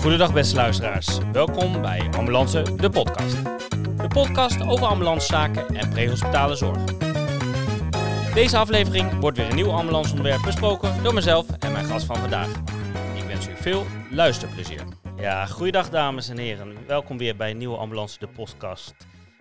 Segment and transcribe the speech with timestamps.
[0.00, 1.18] Goedendag beste luisteraars.
[1.32, 3.44] Welkom bij Ambulance, de podcast.
[3.96, 6.84] De podcast over ambulancezaken en prehospitale zorg.
[8.34, 12.48] Deze aflevering wordt weer een nieuw ambulanceonderwerp besproken door mezelf en mijn gast van vandaag.
[13.14, 14.82] Ik wens u veel luisterplezier.
[15.16, 16.76] Ja, goeiedag dames en heren.
[16.86, 18.94] Welkom weer bij een nieuwe Ambulance, de podcast.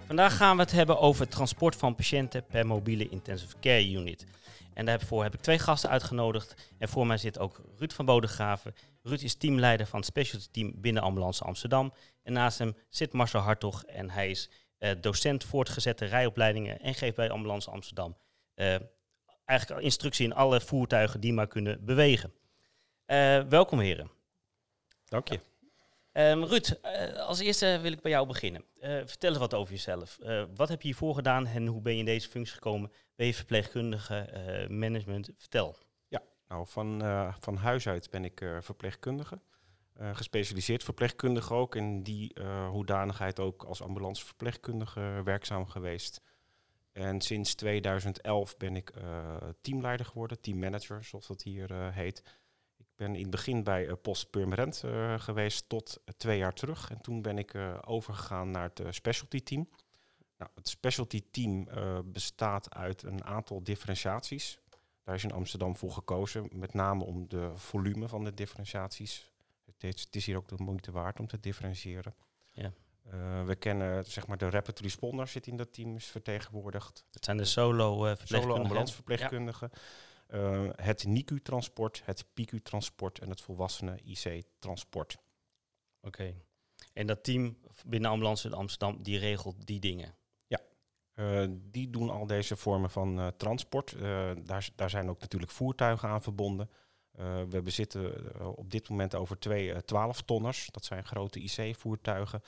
[0.10, 4.26] Vandaag gaan we het hebben over het transport van patiënten per mobiele intensive care unit.
[4.74, 6.72] En daarvoor heb ik twee gasten uitgenodigd.
[6.78, 8.76] En voor mij zit ook Ruud van Bodegraven.
[9.04, 11.94] Ruud is teamleider van het specialty team binnen Ambulance Amsterdam.
[12.24, 17.16] En naast hem zit Marcel Hartog en hij is eh, docent voortgezette rijopleidingen en geeft
[17.16, 18.18] bij Ambulance Amsterdam
[18.54, 18.76] eh,
[19.46, 22.34] eigenlijk instructie in alle voertuigen die maar kunnen bewegen.
[23.06, 24.12] Eh, welkom heren.
[25.06, 25.40] Dank je.
[26.20, 28.64] Ehm, Ruud, eh, als eerste wil ik bij jou beginnen.
[28.80, 30.20] Eh, vertel eens wat over jezelf.
[30.20, 32.92] Eh, wat heb je hiervoor gedaan en hoe ben je in deze functie gekomen?
[33.16, 35.30] Ben je verpleegkundige, management?
[35.38, 35.76] Vertel.
[36.48, 37.02] Nou, van,
[37.40, 39.40] van huis uit ben ik verpleegkundige.
[40.14, 41.76] Gespecialiseerd verpleegkundige ook.
[41.76, 42.34] In die
[42.70, 46.22] hoedanigheid ook als ambulanceverpleegkundige werkzaam geweest.
[46.92, 48.94] En sinds 2011 ben ik
[49.62, 52.24] teamleider geworden, teammanager zoals dat hier heet.
[53.00, 56.54] Ik ben in het begin bij eh, Post Purmerend eh, geweest tot eh, twee jaar
[56.54, 56.90] terug.
[56.90, 57.54] En toen ben ik
[57.86, 59.70] overgegaan naar het specialty team.
[60.38, 61.68] Nou, het specialty team
[62.06, 64.60] bestaat uit een aantal differentiaties.
[65.04, 69.32] Daar is in Amsterdam voor gekozen, met name om de volume van de differentiaties.
[69.66, 72.16] Het is, het is hier ook de moeite waard om te differentiëren.
[72.52, 72.74] Ja.
[73.46, 77.06] We kennen zeg maar de rapid responder zit in dat team, is vertegenwoordigd.
[77.12, 78.68] Dat zijn de solo uh, Solo.
[80.30, 85.18] Eh, het NICU-transport, het PICU-transport en het volwassenen IC-transport.
[86.02, 86.34] Oké.
[86.94, 90.18] En dat team binnen Ambulance in Amsterdam, die regelt die dingen.
[91.14, 93.96] Eh, die doen al deze vormen van eh, transport.
[94.46, 96.70] Daar, daar zijn ook natuurlijk voertuigen aan verbonden.
[97.50, 98.14] We bezitten
[98.58, 100.68] op dit moment over twee 12-tonners.
[100.72, 102.42] Dat zijn grote IC-voertuigen.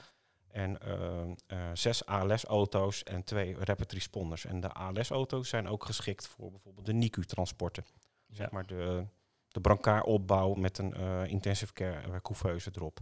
[0.51, 4.45] En eh, eh, zes ALS-auto's en twee rapid responders.
[4.45, 7.85] En de ALS-auto's zijn ook geschikt voor bijvoorbeeld de NICU-transporten.
[8.27, 9.05] Zeg maar de,
[9.47, 12.99] de brancardopbouw met een eh, intensive care eh, couveuse erop.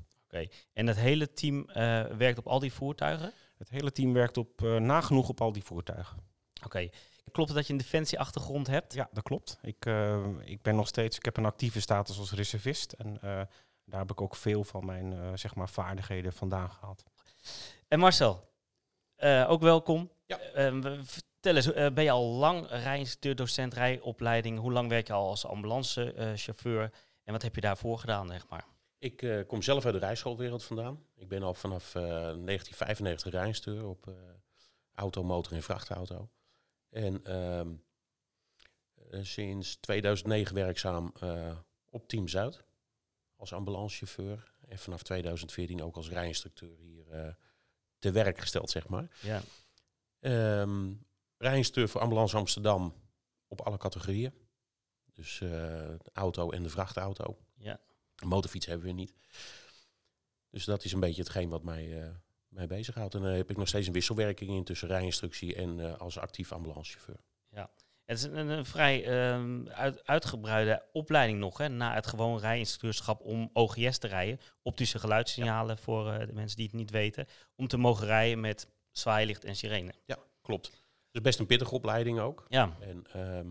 [0.74, 1.66] En dat hele team
[2.18, 3.34] werkt op al die voertuigen?
[3.58, 6.18] Het hele team werkt op, nagenoeg op al die voertuigen.
[6.66, 6.90] Oké.
[7.31, 8.94] Klopt het dat je een defensieachtergrond hebt?
[8.94, 9.58] Ja, dat klopt.
[9.62, 12.92] Ik, eh, ik ben nog steeds, ik heb een actieve status als reservist.
[12.92, 13.18] En
[13.86, 17.04] daar heb ik ook veel van mijn zeg maar vaardigheden vandaan gehaald.
[17.88, 18.50] En Marcel,
[19.16, 20.11] eh, ook welkom.
[20.25, 20.39] Ja.
[20.39, 24.59] Eh, vertel eens, eh, ben je al lang rijinstructeur, docent, rijopleiding?
[24.59, 26.91] Hoe lang werk je al als ambulancechauffeur?
[27.29, 28.66] en wat heb je daarvoor gedaan, zeg maar?
[28.97, 31.05] Ik eh, kom zelf uit de rijschoolwereld vandaan.
[31.16, 34.13] Ik ben al vanaf eh, 1995 rijinstructeur op eh,
[34.94, 36.29] auto, motor en vrachtauto.
[36.89, 37.69] En ehm,
[39.09, 41.57] eh, sinds 2009 werkzaam eh,
[41.89, 42.63] op Team Zuid
[43.35, 44.51] als ambulancechauffeur.
[44.69, 47.34] En vanaf 2014 ook als rijinstructeur hier eh,
[48.00, 49.07] te werk gesteld, zeg maar.
[49.22, 49.41] Ja.
[51.38, 52.94] Rijinstructeur voor Ambulance Amsterdam
[53.47, 54.34] op alle categorieën.
[55.13, 57.38] Dus eh, de auto en de vrachtauto.
[57.57, 57.80] Ja.
[58.16, 59.13] Een motorfiets hebben we niet.
[60.50, 62.09] Dus dat is een beetje hetgeen wat mij, eh
[62.47, 63.16] mij bezighoudt.
[63.16, 67.19] En dan heb ik nog steeds een wisselwerking in tussen rijinstructie en als actief ambulancechauffeur.
[68.09, 73.22] Het is een, een vrij ehm, uit, uitgebreide opleiding nog, hè, na het gewoon rijinstructeurschap
[73.22, 74.40] om OGS te rijden.
[74.62, 77.25] Optische geluidssignalen voor eh, de mensen die het niet weten.
[77.56, 79.94] Om te mogen rijden met zwaailicht en sirene.
[80.06, 80.72] Ja, klopt.
[81.12, 82.46] Dus best een pittige opleiding ook.
[82.48, 83.48] Ja, En ehm,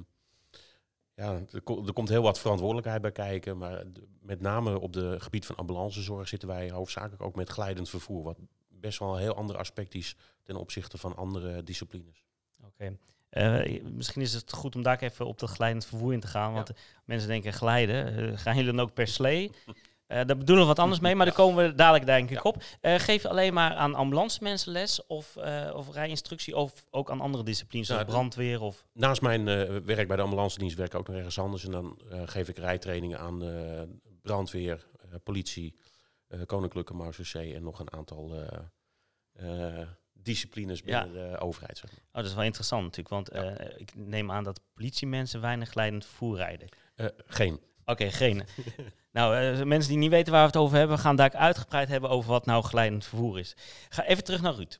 [1.14, 3.58] ja, er, ko- er komt heel wat verantwoordelijkheid bij kijken.
[3.58, 3.84] Maar
[4.20, 8.22] met name op het gebied van ambulancezorg zitten wij hoofdzakelijk ook met glijdend vervoer.
[8.22, 12.24] Wat best wel een heel ander aspect is ten opzichte van andere disciplines.
[12.64, 12.96] oké.
[13.30, 16.52] Eh, misschien is het goed om daar even op dat glijdend vervoer in te gaan.
[16.52, 16.70] Want
[17.04, 18.16] mensen denken glijden.
[18.32, 19.50] eh, gaan jullie dan ook per slee?
[20.08, 22.42] Eh daar bedoelen we wat anders mee, maar daar komen we dadelijk denk ik Ja.
[22.42, 22.62] op.
[22.80, 25.36] Geef je alleen maar aan ambulance mensen les of,
[25.74, 28.60] of rijinstructie of ook aan andere disciplines zoals brandweer?
[28.60, 28.86] Of...
[28.92, 29.44] Naast mijn
[29.84, 31.64] werk bij de ambulance dienst werk ik ook nog ergens anders.
[31.64, 33.42] En dan geef ik rijtrainingen aan
[34.22, 34.86] brandweer,
[35.22, 35.74] politie,
[36.46, 38.34] Koninklijke Marseillais en nog een aantal
[40.28, 41.78] disciplines binnen de overheid.
[41.78, 42.00] Zeg maar.
[42.00, 46.06] Oh, dat is wel interessant natuurlijk, want eh, ik neem aan dat politiemensen weinig glijdend
[46.06, 46.68] vervoer rijden.
[46.94, 47.60] Eh, geen.
[47.84, 48.42] Oké, geen.
[49.12, 52.10] nou, eh, mensen die niet weten waar we het over hebben, gaan daar uitgebreid hebben
[52.10, 53.56] over wat nou glijdend vervoer is.
[53.88, 54.78] Ga even terug naar Ruud.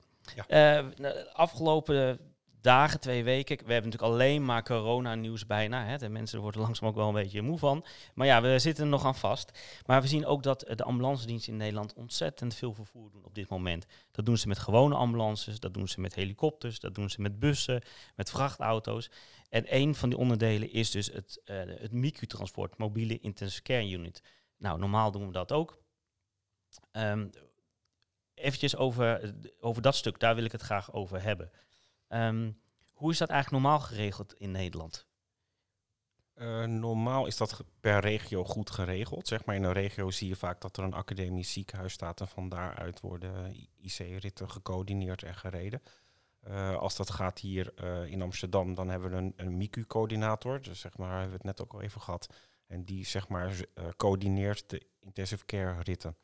[0.49, 0.85] Ja.
[1.33, 2.19] Afgelopen
[2.61, 3.57] dagen, twee weken.
[3.57, 5.85] We hebben natuurlijk alleen maar corona-nieuws bijna.
[5.85, 5.99] Hè.
[5.99, 7.85] De mensen worden langzaam ook wel een beetje moe van.
[8.15, 9.59] Maar ja, we zitten er nog aan vast.
[9.87, 13.49] Maar we zien ook dat de ambulancediensten in Nederland ontzettend veel vervoer doen op dit
[13.49, 13.87] moment.
[14.11, 17.39] Dat doen ze met gewone ambulances, dat doen ze met helikopters, dat doen ze met
[17.39, 17.83] bussen,
[18.17, 19.11] met vrachtauto's.
[19.49, 24.23] En een van die onderdelen is dus het, eh het MICU-transport, mobiele intensive care unit.
[24.59, 25.79] Nou, normaal doen we dat ook.
[26.93, 27.27] Ehm
[28.39, 31.51] eventjes over, over dat stuk, daar wil ik het graag over hebben.
[32.09, 32.53] Ehm,
[32.93, 35.07] hoe is dat eigenlijk normaal geregeld in Nederland?
[36.35, 39.27] Eh, normaal is dat per regio goed geregeld.
[39.27, 42.29] Zeg maar in een regio zie je vaak dat er een academisch ziekenhuis staat en
[42.29, 45.83] van daaruit worden IC-ritten gecoördineerd en gereden.
[46.41, 50.63] Eh, als dat gaat hier eh, in Amsterdam, dan hebben we een, een MICU-coördinator.
[50.63, 52.35] Dus zeg maar, hebben we het net ook al even gehad.
[52.67, 56.17] En die zeg maar eh, coördineert de intensive care ritten.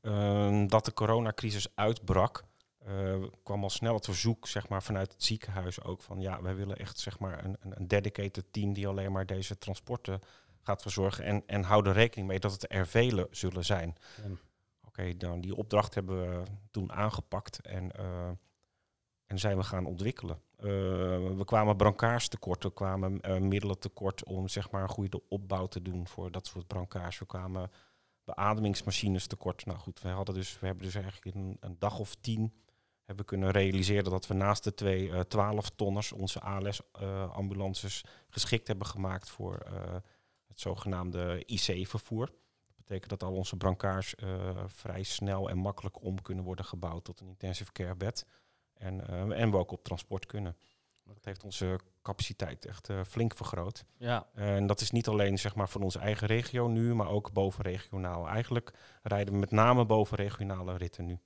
[0.00, 2.44] Ehm, dat de coronacrisis uitbrak,
[2.86, 6.54] eh, kwam al snel het verzoek zeg maar, vanuit het ziekenhuis ook van ja, wij
[6.54, 10.20] willen echt zeg maar, een, een, dedicated team die alleen maar deze transporten
[10.62, 11.24] gaat verzorgen.
[11.24, 13.96] En, en hou er rekening mee dat het er vele zullen zijn.
[14.16, 14.30] Ja.
[14.86, 18.28] Oké, dan die opdracht hebben we toen aangepakt en, eh,
[19.26, 20.40] en zijn we gaan ontwikkelen.
[20.56, 20.66] Eh,
[21.36, 25.82] we kwamen brancards tekort, we kwamen middelen tekort om zeg maar, een goede opbouw te
[25.82, 27.18] doen voor dat soort brancards.
[27.18, 27.70] We kwamen
[28.24, 29.66] beademingsmachines tekort.
[29.66, 32.52] Nou goed, we, hadden dus, we hebben dus eigenlijk in een, een dag of tien
[33.06, 39.30] hebben kunnen realiseren dat we naast de twee eh 12-tonners onze ALS-ambulances geschikt hebben gemaakt
[39.30, 39.94] voor eh,
[40.46, 42.26] het zogenaamde IC-vervoer.
[42.26, 47.04] Dat betekent dat al onze brancards eh, vrij snel en makkelijk om kunnen worden gebouwd
[47.04, 48.26] tot een intensive care bed.
[48.74, 50.56] En, eh, en we ook op transport kunnen.
[51.04, 53.84] Dat heeft onze capaciteit echt eh, flink vergroot.
[53.96, 57.32] Ja, En dat is niet alleen zeg maar, voor onze eigen regio nu, maar ook
[57.32, 58.28] bovenregionaal.
[58.28, 61.18] Eigenlijk rijden we met name bovenregionale ritten nu.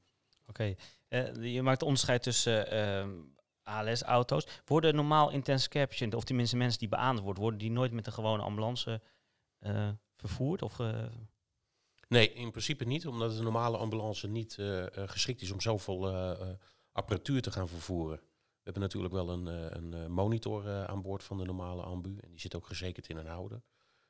[0.51, 0.75] Oké.
[1.09, 3.11] Eh, je maakt onderscheid tussen ehm,
[3.63, 4.47] ALS-auto's.
[4.65, 8.07] Worden normaal intensive care patiënten, of tenminste mensen die beaamd worden, worden die nooit met
[8.07, 9.01] een gewone ambulance
[9.59, 10.63] eh, vervoerd?
[10.63, 11.05] Of, eh,
[12.09, 14.59] Nee, in principe niet, omdat de normale ambulance niet
[14.95, 16.09] geschikt is om zoveel
[16.93, 18.17] apparatuur te gaan vervoeren.
[18.17, 22.41] We hebben natuurlijk wel een, een monitor aan boord van de normale ambu en die
[22.41, 23.63] zit ook gezekerd in een houder.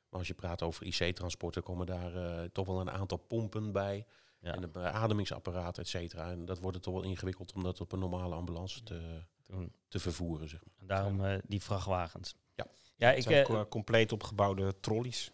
[0.08, 4.06] Maar als je praat over IC-transporten, komen daar toch wel een aantal pompen bij.
[4.40, 4.54] Ja.
[4.54, 6.30] En een beademingsapparaat, et cetera.
[6.30, 9.72] En dat wordt het toch wel ingewikkeld om dat op een normale ambulance te, doen?
[9.88, 10.48] te vervoeren.
[10.48, 10.74] Zeg maar.
[10.80, 12.34] En daarom eh, die vrachtwagens.
[12.54, 12.66] Ja.
[12.96, 15.30] Ja, Het ik, zijn eh, co- compleet opgebouwde trolleys.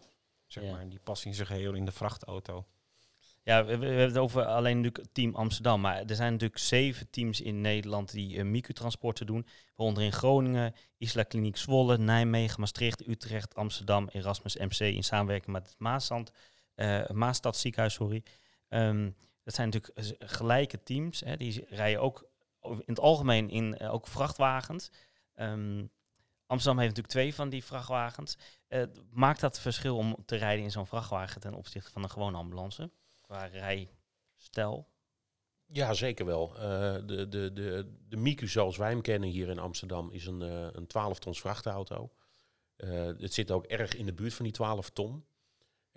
[0.47, 0.71] Zeg Ja.
[0.71, 0.79] maar.
[0.81, 2.65] En die passen in zijn geheel in de vrachtauto.
[3.43, 5.81] Ja, we, we hebben het over alleen natuurlijk Team Amsterdam.
[5.81, 9.45] Maar er zijn natuurlijk zeven teams in Nederland die uh, MICU-transporten doen.
[9.75, 15.67] Waaronder in Groningen, Isla Kliniek Zwolle, Nijmegen, Maastricht, Utrecht, Amsterdam, Erasmus MC in samenwerking met
[15.67, 16.31] het Maasland,
[16.75, 18.23] eh Maastad ziekenhuis, sorry.
[18.67, 19.11] Ehm,
[19.43, 21.19] dat zijn natuurlijk gelijke teams.
[21.19, 22.29] Hè, die rijden ook
[22.61, 24.91] in het algemeen in eh, ook vrachtwagens.
[25.33, 25.85] Ehm,
[26.45, 28.37] Amsterdam heeft natuurlijk twee van die vrachtwagens.
[28.67, 32.37] Eh, maakt dat verschil om te rijden in zo'n vrachtwagen ten opzichte van een gewone
[32.37, 32.91] ambulance?
[33.21, 34.87] Qua rijstijl.
[35.65, 36.55] Ja, zeker wel.
[36.55, 36.61] Eh,
[37.05, 40.41] de, de, de, de Miku zoals wij hem kennen hier in Amsterdam is een,
[40.77, 42.11] een 12 tons vrachtauto.
[43.17, 45.25] Het zit ook erg in de buurt van die 12 ton.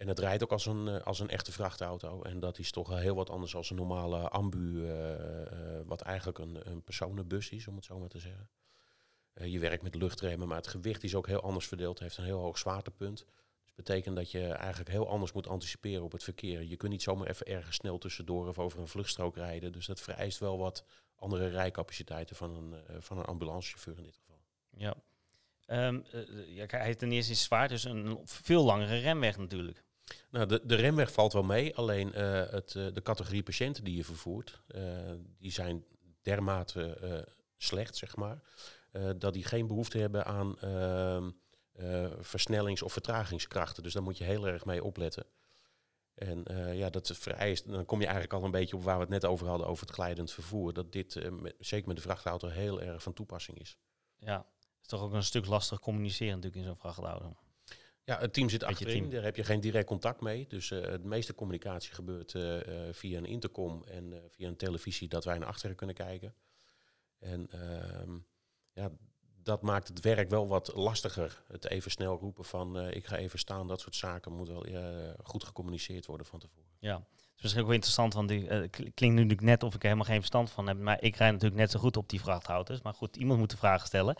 [0.00, 2.22] En het rijdt ook als een, eh, als een echte vrachtauto.
[2.22, 6.38] En dat is toch heel wat anders dan een normale ambu, eh, eh, wat eigenlijk
[6.38, 8.50] een, een personenbus is, om het zo maar te zeggen.
[9.34, 11.98] Je werkt met luchtremmen, maar het gewicht is ook heel anders verdeeld.
[11.98, 13.24] Het heeft een heel hoog zwaartepunt.
[13.62, 16.62] Dus betekent dat je eigenlijk heel anders moet anticiperen op het verkeer.
[16.62, 19.72] Je kunt niet zomaar even ergens snel tussendoor of over een vluchtstrook rijden.
[19.72, 20.84] Dus dat vereist wel wat
[21.16, 24.40] andere rijcapaciteiten van een, van een ambulancechauffeur in dit geval.
[24.70, 24.94] Ja.
[25.66, 29.84] Ehm, eh, ja, hij heeft ten eerste zwaar, dus een veel langere remweg natuurlijk.
[30.30, 33.96] Nou, de, de remweg valt wel mee, alleen eh, het, eh, de categorie patiënten die
[33.96, 34.82] je vervoert, eh,
[35.38, 35.84] die zijn
[36.22, 38.42] dermate slecht, zeg maar,
[39.16, 41.30] dat die geen behoefte hebben aan ehm,
[41.72, 43.82] eh, versnellings- of vertragingskrachten.
[43.82, 45.26] Dus daar moet je heel erg mee opletten.
[46.14, 46.44] En
[46.76, 49.24] ja, dat vereist, dan kom je eigenlijk al een beetje op waar we het net
[49.24, 50.72] over hadden, over het glijdend vervoer.
[50.72, 53.76] Dat dit, met- zeker met de vrachtauto, heel erg van toepassing is.
[54.18, 54.36] Ja.
[54.36, 57.36] Het is toch ook een stuk lastig communiceren natuurlijk in zo'n vrachtauto.
[58.10, 59.10] Ja, het team zit achterin, team.
[59.10, 60.46] daar heb je geen direct contact mee.
[60.48, 65.08] Dus eh de meeste communicatie gebeurt eh, eh, via een intercom en via een televisie
[65.08, 66.34] dat wij naar achteren kunnen kijken.
[67.18, 68.18] En ehm,
[68.72, 68.90] ja,
[69.42, 71.42] dat maakt het werk wel wat lastiger.
[71.48, 74.66] Het even snel roepen van ik ga even staan, dat soort zaken moet wel
[75.22, 76.70] goed gecommuniceerd worden van tevoren.
[76.78, 76.94] Ja.
[76.94, 79.80] Het is misschien ook wel interessant, want die, kl- klinkt nu natuurlijk net of ik
[79.80, 80.78] er helemaal geen verstand van heb.
[80.78, 82.82] Maar ik rijd natuurlijk net zo goed op die vrachtauto's.
[82.82, 84.16] Maar goed, iemand moet de vragen stellen.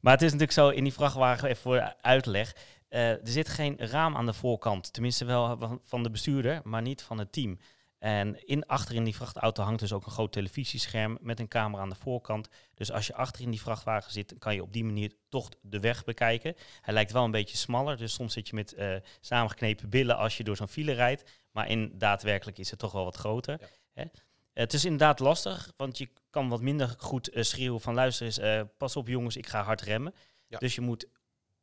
[0.00, 2.54] Maar het is natuurlijk zo, in die vrachtwagen, even voor uitleg.
[2.88, 4.92] Eh, er zit geen raam aan de voorkant.
[4.92, 7.58] Tenminste wel van- de bestuurder, maar niet van het team.
[7.98, 11.82] En in, achter in die vrachtauto hangt dus ook een groot televisiescherm met een camera
[11.82, 12.48] aan de voorkant.
[12.74, 15.80] Dus als je achter in die vrachtwagen zit, kan je op die manier toch de
[15.80, 16.54] weg bekijken.
[16.80, 20.36] Hij lijkt wel een beetje smaller, dus soms zit je met eh, samengeknepen billen als
[20.36, 21.30] je door zo'n file rijdt.
[21.50, 23.56] Maar in daadwerkelijk is het toch wel wat groter.
[23.60, 23.66] Ja.
[23.92, 24.04] Hè?
[24.52, 28.66] Het is inderdaad lastig, want je kan wat minder goed eh, schreeuwen van luister eens,
[28.76, 30.14] pas op jongens, ik ga hard remmen.
[30.46, 30.58] Ja.
[30.58, 31.06] Dus je moet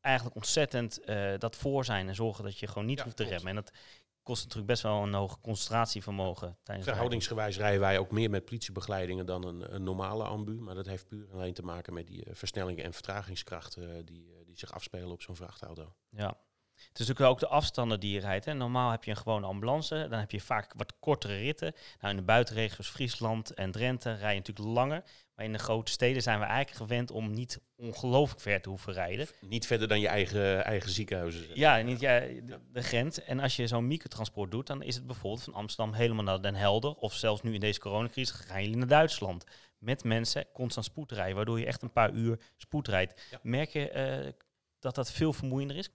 [0.06, 3.24] eigenlijk ontzettend eh, dat voor zijn en zorgen dat je gewoon niet Ja, hoeft te
[3.24, 3.38] klopt.
[3.44, 3.58] remmen.
[3.58, 3.78] En dat
[4.24, 6.88] kost natuurlijk best wel een hoog concentratievermogen tijdens.
[6.88, 10.54] Verhoudingsgewijs rijden wij ook meer met politiebegeleidingen dan een, een normale ambu.
[10.62, 14.06] Maar dat heeft puur en alleen te maken met die eh, versnellingen en vertragingskrachten eh,
[14.06, 15.94] die, die zich afspelen op zo'n vrachtauto.
[16.10, 16.38] Ja.
[16.76, 18.46] Het is natuurlijk ook de afstanden die je rijdt.
[18.46, 18.54] Hè.
[18.54, 20.08] Normaal heb je een gewone ambulance.
[20.10, 21.74] Dan heb je vaak wat kortere ritten.
[22.00, 25.04] Nou, in de buitenregio's Friesland en Drenthe rij je natuurlijk langer.
[25.36, 28.94] Maar in de grote steden zijn we eigenlijk gewend om niet ongelooflijk ver te hoeven
[28.94, 29.28] rijden.
[29.42, 31.46] Niet verder dan je eigen, eigen ziekenhuizen.
[31.54, 33.22] Ja, niet ja, de, de grens.
[33.22, 36.56] En als je zo'n microtransport doet, dan is het bijvoorbeeld van Amsterdam helemaal naar Den
[36.56, 36.96] Helder.
[36.96, 39.44] Of zelfs nu in deze coronacrisis gaan jullie naar Duitsland.
[39.78, 43.28] Met mensen constant spoed rijden, waardoor je echt een paar uur spoed rijdt.
[43.32, 43.40] Ja.
[43.42, 44.32] Merk je eh,
[44.80, 45.90] dat dat veel vermoeiender is?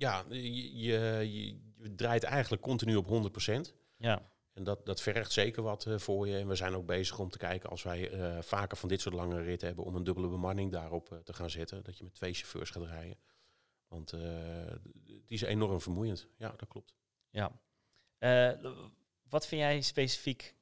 [0.00, 0.78] Ja, je,
[1.30, 1.60] je,
[1.96, 3.74] draait eigenlijk continu op 100%.
[3.96, 4.30] Ja.
[4.52, 6.38] En dat, dat vergt zeker wat eh, voor je.
[6.38, 9.14] En we zijn ook bezig om te kijken als wij eh, vaker van dit soort
[9.14, 11.84] lange ritten hebben, om een dubbele bemanning daarop eh, te gaan zetten.
[11.84, 13.18] Dat je met twee chauffeurs gaat rijden.
[13.88, 16.26] Want het is enorm vermoeiend.
[16.36, 16.94] Ja, dat klopt.
[17.30, 17.60] Ja.
[19.28, 20.54] Wat vind jij specifiek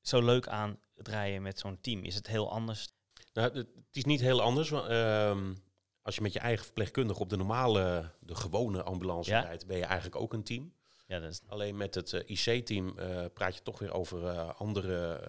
[0.00, 2.04] zo leuk aan het rijden met zo'n team?
[2.04, 2.88] Is het heel anders?
[3.32, 4.68] Nou, het, het is niet heel anders.
[4.68, 5.54] want, ehm,
[6.02, 9.40] als je met je eigen verpleegkundige op de normale, de gewone ambulance Ja.
[9.40, 10.72] rijdt, ben je eigenlijk ook een team.
[11.06, 14.50] Ja, dat is, Alleen met het eh, IC-team eh, praat je toch weer over eh,
[14.56, 15.20] andere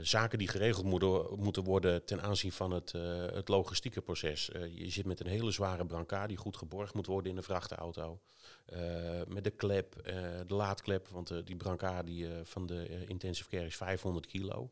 [0.00, 2.92] zaken die geregeld moeten, moeten worden ten aanzien van het,
[3.32, 4.50] het logistieke proces.
[4.74, 8.20] Je zit met een hele zware brancard die goed geborgd moet worden in de vrachtauto.
[9.28, 9.94] Met de klep,
[10.46, 14.70] de laadklep, want die brancard die, van de intensive care is 500 kilo.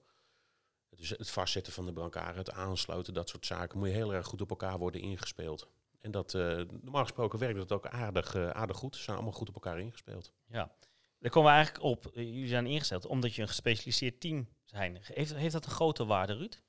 [0.96, 4.26] Dus het vastzetten van de brancard, het aansluiten, dat soort zaken, moet je heel erg
[4.26, 5.68] goed op elkaar worden ingespeeld.
[6.00, 8.96] En dat, eh, normaal gesproken werkt dat ook aardig, eh, aardig goed.
[8.96, 10.32] Ze zijn allemaal goed op elkaar ingespeeld.
[10.46, 10.72] ja.
[11.20, 12.06] Daar komen we eigenlijk op.
[12.06, 14.98] eh, jullie zijn ingesteld omdat je een gespecialiseerd team zijn.
[15.02, 16.60] Heeft, heeft dat een grote waarde, Ruud?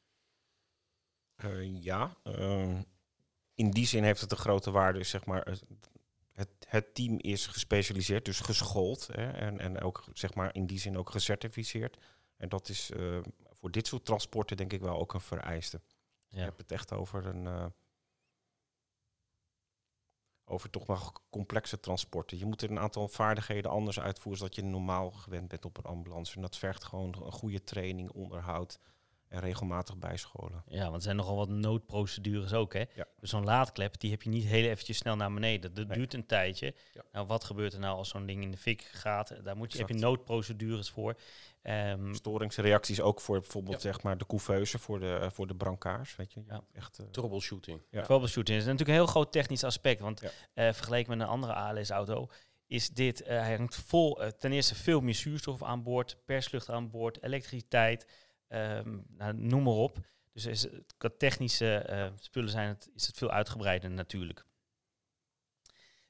[1.36, 2.82] Eh, ja, ehm,
[3.54, 5.46] in die zin heeft het een grote waarde, zeg maar.
[5.46, 5.64] het-
[6.34, 9.08] Het, het team is gespecialiseerd, dus geschoold.
[9.08, 11.98] Hè, en, en ook zeg maar in die zin ook gecertificeerd.
[12.38, 13.20] En dat is eh,
[13.60, 15.82] voor dit soort transporten denk ik wel ook een vereiste.
[16.28, 17.48] Je hebt het echt over een.
[17.48, 17.66] eh,
[20.50, 22.38] over toch wel complexe transporten.
[22.38, 25.78] Je moet er een aantal vaardigheden anders uitvoeren dan dat je normaal gewend bent op
[25.78, 26.36] een ambulance.
[26.36, 28.80] En dat vergt gewoon een goede training, onderhoud
[29.30, 30.64] en regelmatig bijscholen.
[30.68, 32.84] Ja, want er zijn nogal wat noodprocedures ook, hè?
[32.96, 33.06] Ja.
[33.20, 35.74] Dus zo'n laadklep, die heb je niet heel eventjes snel naar beneden.
[35.74, 35.98] Dat Nee.
[35.98, 36.74] duurt een tijdje.
[36.94, 37.02] Ja.
[37.12, 39.36] Nou, wat gebeurt er nou als zo'n ding in de fik gaat?
[39.44, 41.16] Daar moet je, heb je noodprocedures voor.
[41.62, 43.92] Ehm, Storingsreacties ook voor bijvoorbeeld Ja.
[43.92, 46.44] zeg maar de couveuse, voor de, eh, voor de brancards, weet je.
[46.48, 46.62] Ja.
[46.74, 47.82] Echt, eh, Troubleshooting.
[47.90, 48.02] Ja.
[48.02, 50.00] Troubleshooting is natuurlijk een heel groot technisch aspect.
[50.02, 50.30] Want Ja.
[50.54, 52.30] eh, vergeleken met een andere ALS-auto
[52.68, 56.90] is dit, eh, hij hangt vol, ten eerste veel meer zuurstof aan boord, perslucht aan
[56.90, 58.08] boord, elektriciteit,
[58.50, 59.98] ehm, nou, noem maar op.
[60.34, 64.46] Dus is, het- qua technische eh, spullen zijn het, is het veel uitgebreider natuurlijk.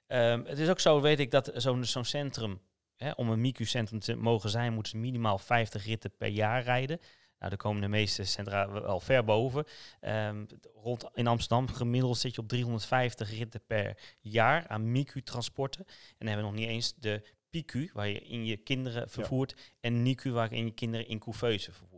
[0.07, 2.61] Ehm, het is ook zo, weet ik, dat zo'n zo'n centrum,
[2.95, 6.97] hè, om een MICU-centrum te mogen zijn, moeten ze minimaal 50 ritten per jaar rijden.
[7.39, 9.65] Nou, daar komen de meeste centra wel ver boven.
[9.99, 15.85] Ehm, rond in Amsterdam gemiddeld zit je op 350 ritten per jaar aan MICU-transporten.
[15.87, 19.55] En dan hebben we nog niet eens de PICU, waar je in je kinderen vervoert,
[19.79, 21.88] en NICU, waar je in je kinderen in couveuse vervoert.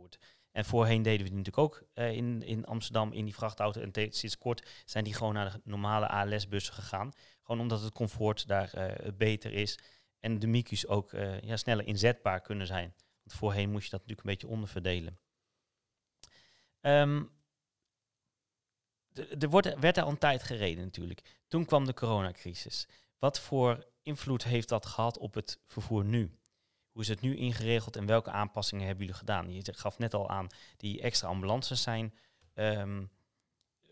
[0.52, 3.80] En voorheen deden we die natuurlijk ook eh, in, in Amsterdam in die vrachtauto.
[3.80, 7.12] En sinds kort zijn die gewoon naar de normale ALS-bussen gegaan.
[7.42, 9.78] Gewoon omdat het comfort daar eh, beter is.
[10.20, 12.94] En de MICU's ook eh, ja, sneller inzetbaar kunnen zijn.
[13.22, 15.18] Want voorheen moest je dat natuurlijk een beetje onderverdelen.
[16.80, 17.24] Ehm,
[19.38, 21.40] er werd al een tijd gereden natuurlijk.
[21.48, 22.88] Toen kwam de coronacrisis.
[23.18, 26.36] Wat voor invloed heeft dat gehad op het vervoer nu?
[26.92, 29.52] Hoe is het nu ingeregeld en welke aanpassingen hebben jullie gedaan?
[29.52, 30.46] Je gaf net al aan,
[30.76, 32.14] die extra ambulances zijn
[32.54, 33.04] ehm,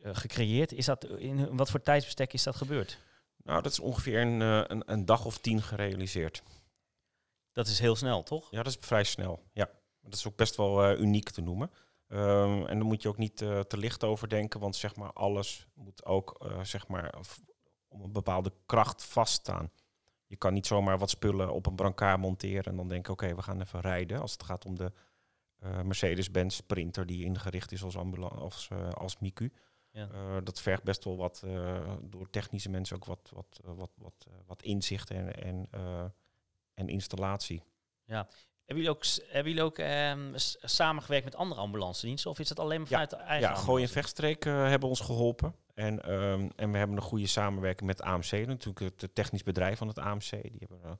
[0.03, 0.73] eh, gecreëerd.
[0.73, 2.99] Is dat, in wat voor tijdsbestek is dat gebeurd?
[3.43, 6.43] nou, dat is ongeveer een, eh, een, een dag of tien gerealiseerd.
[7.53, 8.51] Dat is heel snel, toch?
[8.51, 9.43] Ja, dat is vrij snel.
[9.53, 11.71] Ja, dat is ook best wel eh, uniek te noemen.
[12.09, 15.67] Ehm, en daar moet je ook niet te licht over denken, want zeg maar alles
[15.75, 17.15] moet ook zeg maar
[17.89, 19.71] om een bepaalde kracht vaststaan.
[20.31, 23.43] Je kan niet zomaar wat spullen op een brancard monteren en dan denken, oké, we
[23.43, 24.21] gaan even rijden.
[24.21, 24.93] Als het gaat om de
[25.59, 29.53] eh, Mercedes-Benz Sprinter die ingericht is als, als, eh, als MICU.
[29.91, 30.09] Ja.
[30.13, 31.45] Eh, dat vergt best wel wat,
[32.03, 35.69] door technische mensen ook wat, wat, wat, wat, wat inzicht en, en,
[36.75, 37.63] en installatie.
[38.05, 40.33] Hebben jullie ook, hebben jullie ook ehm,
[40.63, 42.31] samengewerkt met andere ambulancediensten?
[42.31, 43.93] Of is het alleen maar Ja, vanuit de eigen Ja, Gooi en ambulance?
[43.93, 45.55] Vechtstreek hebben ons geholpen.
[45.75, 49.89] En, ehm, en we hebben een goede samenwerking met AMC, natuurlijk het technisch bedrijf van
[49.89, 50.31] het AMC.
[50.31, 50.93] Die hebben eh,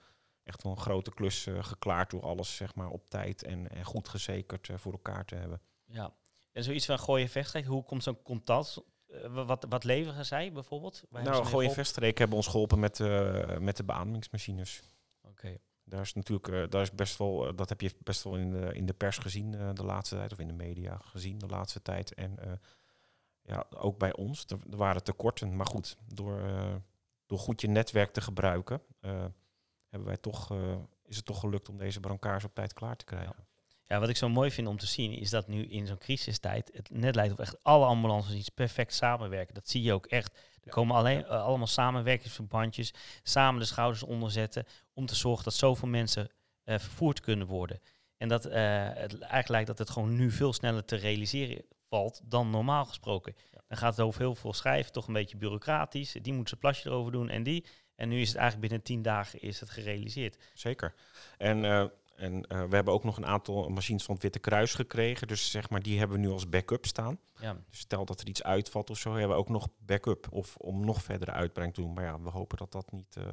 [0.43, 3.85] echt wel een grote klus eh, geklaard door alles zeg maar, op tijd en, en
[3.85, 5.61] goed gezekerd eh, voor elkaar te hebben.
[5.87, 6.15] Ja.
[6.53, 8.83] En zoiets van gooien vechtstreek, hoe komt zo'n contact?
[9.29, 11.05] Wa- wat, wat leveren zij bijvoorbeeld?
[11.09, 11.75] Waar nou, ze mee Gooi en geholpen?
[11.75, 12.99] Vechtstreek hebben ons geholpen met,
[13.61, 14.83] met de beademingsmachines.
[15.23, 15.59] Oké.
[15.85, 18.87] Daar is natuurlijk, daar is best wel, dat heb je best wel in de, in
[18.87, 22.15] de pers gezien de laatste tijd, of in de media gezien de laatste tijd.
[22.15, 22.61] En
[23.51, 25.57] ja, ook bij ons, er, waren tekorten.
[25.57, 26.75] Maar goed, door, eh,
[27.27, 29.25] door goed je netwerk te gebruiken, eh,
[29.89, 33.05] hebben wij toch, eh, is het toch gelukt om deze brancards op tijd klaar te
[33.05, 33.49] krijgen.
[33.87, 36.71] Ja, wat ik zo mooi vind om te zien, is dat nu in zo'n crisistijd
[36.73, 39.55] het net lijkt of echt alle ambulances iets perfect samenwerken.
[39.55, 40.39] Dat zie je ook echt.
[40.63, 45.89] Er komen alleen, eh, allemaal samenwerkingsverbandjes, samen de schouders onderzetten om te zorgen dat zoveel
[45.89, 46.31] mensen
[46.65, 47.81] vervoerd kunnen worden.
[48.17, 52.51] En dat het eigenlijk lijkt dat het gewoon nu veel sneller te realiseren valt dan
[52.51, 53.35] normaal gesproken.
[53.69, 56.17] Dan gaat het over heel veel schrijven, toch een beetje bureaucratisch.
[56.23, 57.65] Die moet zijn plasje erover doen en die.
[57.95, 60.39] En nu is het eigenlijk binnen tien dagen is het gerealiseerd.
[60.55, 60.95] Zeker.
[61.39, 64.75] En, eh, en eh, we hebben ook nog een aantal machines van het Witte Kruis
[64.75, 65.29] gekregen.
[65.29, 67.21] Dus zeg maar, die hebben we nu als backup staan.
[67.41, 70.27] Ja, Dus stel dat er iets uitvalt of zo, hebben we ook nog backup.
[70.31, 71.95] Of om nog verdere uitbreiding te doen.
[71.95, 73.25] Maar ja, we hopen dat dat niet eh,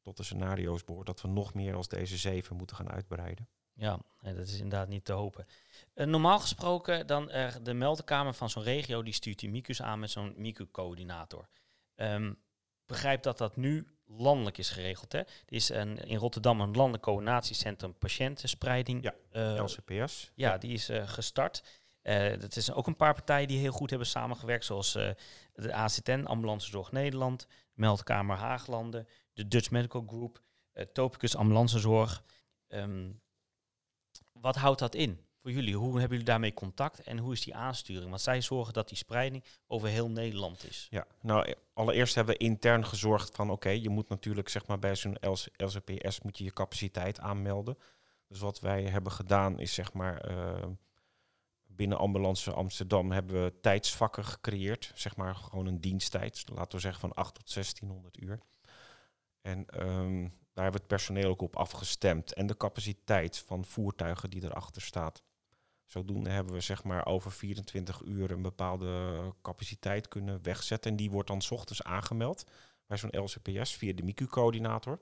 [0.00, 1.06] tot de scenario's behoort.
[1.06, 3.48] Dat we nog meer als deze zeven moeten gaan uitbreiden.
[3.74, 5.46] Ja, nee, dat is inderdaad niet te hopen.
[5.94, 9.98] Eh, normaal gesproken, dan eh, de meldkamer van zo'n regio, die stuurt die MICU's aan
[9.98, 11.48] met zo'n MICU-coördinator.
[11.94, 12.32] Ehm,
[12.86, 15.12] begrijp dat dat nu landelijk is geregeld.
[15.12, 15.18] Hè?
[15.18, 19.02] Er is een, in Rotterdam een landelijk coördinatiecentrum patiëntenspreiding.
[19.02, 20.30] Ja, eh, LCPS.
[20.34, 21.62] ja, die is gestart.
[22.38, 24.92] Dat is ook een paar partijen die heel goed hebben samengewerkt, zoals
[25.52, 30.42] de ACTN, Ambulance Zorg Nederland, Meldkamer Haaglanden, de Dutch Medical Group,
[30.92, 32.22] Topicus Ambulancezorg.
[32.68, 33.10] Ehm,
[34.42, 35.76] wat houdt dat in voor jullie?
[35.76, 38.08] Hoe hebben jullie daarmee contact en hoe is die aansturing?
[38.08, 40.86] Want zij zorgen dat die spreiding over heel Nederland is.
[40.90, 44.78] Ja, nou e- allereerst hebben we intern gezorgd van oké, je moet natuurlijk zeg maar
[44.78, 47.78] bij zo'n LC LCPS moet je je capaciteit aanmelden.
[48.28, 50.68] Dus wat wij hebben gedaan is zeg maar eh,
[51.66, 54.92] binnen Ambulance Amsterdam hebben we tijdsvakken gecreëerd.
[54.94, 58.40] Zeg maar gewoon een diensttijd, laten we zeggen van 8 tot 1600 uur.
[59.40, 62.32] En ehm, daar hebben we het personeel ook op afgestemd.
[62.32, 65.22] En de capaciteit van voertuigen die erachter staat.
[65.84, 70.90] Zodoende hebben we zeg maar over 24 uur een bepaalde capaciteit kunnen wegzetten.
[70.90, 72.44] En die wordt dan 's ochtends aangemeld
[72.86, 75.00] bij zo'n LCPS via de MICU-coördinator.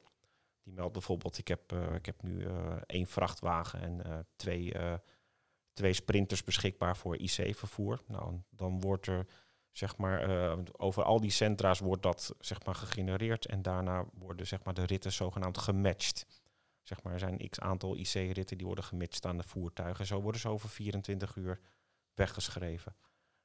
[0.63, 4.73] Die meldt bijvoorbeeld, ik heb, eh, ik heb nu eh, één vrachtwagen en eh, twee,
[5.73, 8.03] twee sprinters beschikbaar voor IC-vervoer.
[8.07, 9.27] Nou, dan wordt er
[9.73, 13.47] zeg maar, eh, over al die centra's wordt dat zeg maar, gegenereerd.
[13.47, 16.27] En daarna worden zeg maar, de ritten zogenaamd gematcht.
[16.83, 20.07] Zeg maar, er zijn x aantal IC-ritten die worden gematcht aan de voertuigen.
[20.07, 21.61] Zo worden ze over 24 uur
[22.15, 22.97] weggeschreven.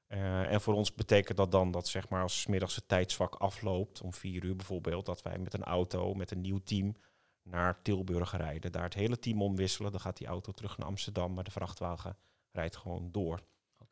[0.07, 4.01] Eh, en voor ons betekent dat dan dat zeg maar, als middags het tijdsvak afloopt,
[4.01, 6.95] om vier uur bijvoorbeeld, dat wij met een auto, met een nieuw team
[7.41, 8.71] naar Tilburg rijden.
[8.71, 9.91] Daar het hele team omwisselen.
[9.91, 12.17] Dan gaat die auto terug naar Amsterdam, maar de vrachtwagen
[12.51, 13.39] rijdt gewoon door.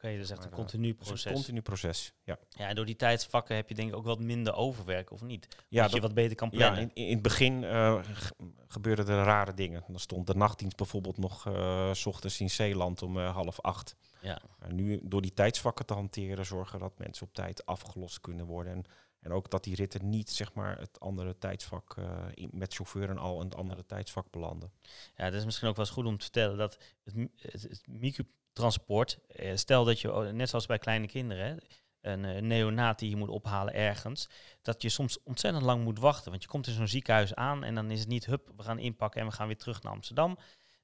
[0.04, 1.26] Oké, dat is echt een eh, continu proces.
[1.26, 2.13] een continu proces.
[2.24, 5.22] Ja, ja, en door die tijdsvakken heb je denk ik ook wat minder overwerk, of
[5.22, 5.48] niet?
[5.70, 6.82] ja, dat je wat beter kan ja plannen.
[6.82, 8.32] in, in het begin eh, g-
[8.68, 9.84] gebeurden er rare dingen.
[9.88, 13.96] Dan stond de nachtdienst bijvoorbeeld nog eh, s ochtends in Zeeland om eh, half acht.
[14.22, 14.42] ja.
[14.60, 18.74] En nu door die tijdsvakken te hanteren, zorgen dat mensen op tijd afgelost kunnen worden.
[18.74, 18.84] En,
[19.20, 23.10] en ook dat die ritten niet zeg maar, het andere tijdsvak eh, in- met chauffeur
[23.10, 24.72] en al in het andere tijdsvak belanden.
[25.18, 27.84] Ja, dat is misschien ook wel eens goed om te vertellen dat het, het, het
[27.88, 31.60] microtransport, eh, stel dat je, oh, net zoals bij kleine kinderen,
[32.04, 34.30] een eh, neonaat die je moet ophalen ergens,
[34.62, 36.32] dat je soms ontzettend lang moet wachten.
[36.32, 38.80] Want je komt in zo'n ziekenhuis aan en dan is het niet, hup, we gaan
[38.80, 40.38] inpakken en we gaan weer terug naar Amsterdam.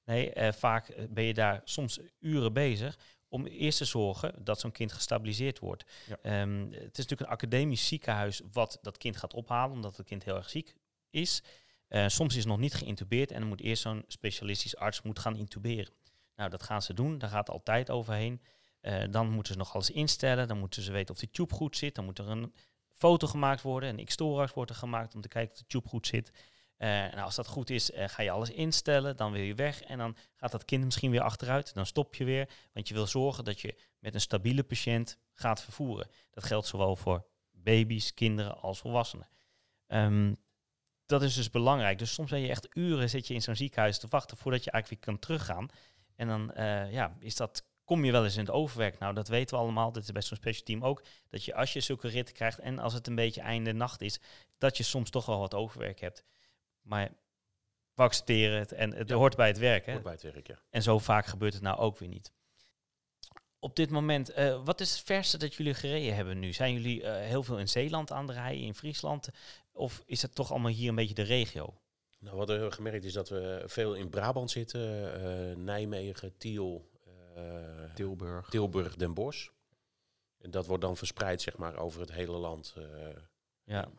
[0.05, 4.59] Nee, eh, vaak eh, ben je daar soms uren bezig om eerst te zorgen dat
[4.59, 5.83] zo'n kind gestabiliseerd wordt.
[6.07, 6.17] Ja.
[6.21, 10.23] Ehm, het is natuurlijk een academisch ziekenhuis wat dat kind gaat ophalen, omdat het kind
[10.23, 10.75] heel erg ziek
[11.09, 11.43] is.
[12.07, 15.35] Soms is het nog niet geïntubeerd en dan moet eerst zo'n specialistisch arts moet gaan
[15.35, 15.93] intuberen.
[16.39, 18.41] Nou, dat gaan ze doen, daar gaat altijd overheen.
[18.81, 21.77] Eh, dan moeten ze nog alles instellen, dan moeten ze weten of de tube goed
[21.77, 21.95] zit.
[21.95, 22.53] Dan moet er een
[22.91, 26.07] foto gemaakt worden, een X-Torax wordt er gemaakt om te kijken of de tube goed
[26.07, 26.31] zit.
[26.77, 29.81] Eh, en als dat goed is, eh, ga je alles instellen, dan wil je weg
[29.81, 31.73] en dan gaat dat kind misschien weer achteruit.
[31.73, 35.63] Dan stop je weer, want je wil zorgen dat je met een stabiele patiënt gaat
[35.63, 36.07] vervoeren.
[36.31, 39.27] Dat geldt zowel voor baby's, kinderen als volwassenen.
[39.87, 40.33] Ehm,
[41.05, 41.99] dat is dus belangrijk.
[41.99, 44.71] Dus soms ben je echt uren zit je in zo'n ziekenhuis te wachten voordat je
[44.71, 45.69] eigenlijk weer kan teruggaan.
[46.19, 48.99] En dan eh, ja, is dat, kom je wel eens in het overwerk.
[48.99, 49.91] Nou, dat weten we allemaal.
[49.91, 51.03] Dat is bij zo'n special team ook.
[51.29, 54.19] Dat je als je zulke ritten krijgt en als het een beetje einde nacht is,
[54.57, 56.23] dat je soms toch wel wat overwerk hebt.
[56.81, 57.09] Maar
[57.93, 59.85] we accepteren het en het hoort bij het werk.
[59.85, 59.91] Hè?
[59.91, 60.59] Hoort bij het werk, ja.
[60.69, 62.31] En zo vaak gebeurt het nou ook weer niet.
[63.59, 66.53] Op dit moment, eh, wat is het verste dat jullie gereden hebben nu?
[66.53, 69.29] Zijn jullie eh, heel veel in Zeeland aan het rijden, in Friesland?
[69.71, 71.81] Of is het toch allemaal hier een beetje de regio?
[72.19, 75.13] Nou, wat we hebben gemerkt is dat we veel in Brabant zitten.
[75.13, 76.89] eh, Nijmegen, Tiel,
[77.35, 78.49] eh, Tilburg.
[78.49, 79.49] Tilburg, Den Bosch.
[80.37, 82.73] En dat wordt dan verspreid zeg maar, over het hele land.
[82.77, 83.07] eh.
[83.63, 83.89] Ja.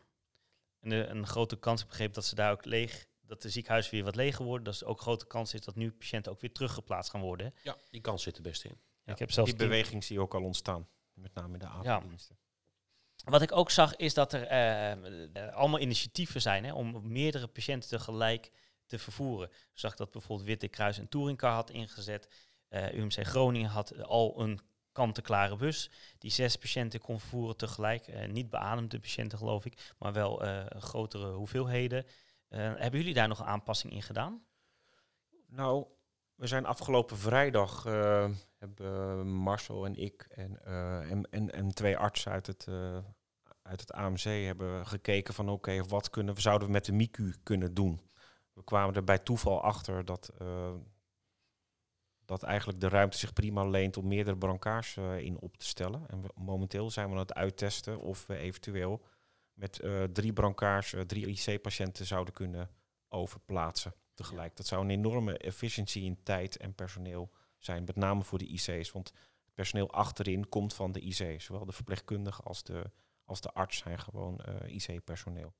[0.79, 4.03] En een grote kans heb begrepen dat ze daar ook leeg, dat de ziekenhuizen weer
[4.03, 4.63] wat leger worden.
[4.65, 7.53] Dat er ook grote kans is dat nu patiënten ook weer teruggeplaatst gaan worden.
[7.63, 8.77] ja, die kans zit er best in.
[9.05, 10.87] ik heb zelfs Die beweging zie je ook al ontstaan.
[11.13, 12.37] Met name in de avonddiensten.
[13.23, 17.89] Wat ik ook zag is dat er eh, allemaal initiatieven zijn hè, om meerdere patiënten
[17.89, 18.51] tegelijk
[18.85, 19.49] te vervoeren.
[19.49, 22.27] Ik zag dat bijvoorbeeld Witte Kruis een touringcar had ingezet.
[22.67, 24.59] Eh, UMC Groningen had al een
[24.91, 28.07] kant-en-klare bus die zes patiënten kon vervoeren tegelijk.
[28.07, 30.43] Eh, niet beademde patiënten geloof ik, maar wel
[30.79, 32.05] grotere hoeveelheden.
[32.49, 34.43] Hebben jullie daar nog een aanpassing in gedaan?
[35.47, 35.87] Nou,
[36.41, 41.97] we zijn afgelopen vrijdag eh, hebben Marcel en ik en, eh, en, en, en twee
[41.97, 42.97] artsen uit het, eh,
[43.61, 47.35] uit het AMC hebben gekeken van oké, wat kunnen we zouden we met de MICU
[47.43, 48.01] kunnen doen?
[48.53, 50.33] We kwamen er bij toeval achter dat,
[52.25, 56.07] dat eigenlijk de ruimte zich prima leent om meerdere brancards in op te stellen.
[56.07, 59.05] En momenteel zijn we aan het uittesten of we eventueel
[59.53, 62.69] met drie brancards drie IC-patiënten zouden kunnen
[63.09, 64.55] overplaatsen tegelijk.
[64.55, 68.91] Dat zou een enorme efficiëntie in tijd en personeel zijn, met name voor de IC's.
[68.91, 69.07] Want
[69.45, 71.41] het personeel achterin komt van de IC.
[71.41, 72.91] Zowel de verpleegkundige als de,
[73.25, 75.53] als de arts zijn gewoon eh, IC-personeel.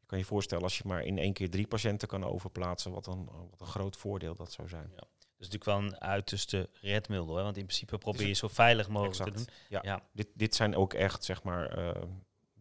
[0.00, 3.06] Je kan je voorstellen als je maar in één keer drie patiënten kan overplaatsen, wat
[3.06, 4.92] een, wat een groot voordeel dat zou zijn.
[4.94, 5.08] Dat
[5.38, 7.42] is natuurlijk wel een uiterste redmiddel, hè?
[7.42, 9.46] want in principe probeer je zo veilig mogelijk te doen.
[9.68, 9.80] Ja.
[9.82, 10.02] Ja.
[10.12, 12.02] Dit, dit zijn ook echt, zeg maar, eh,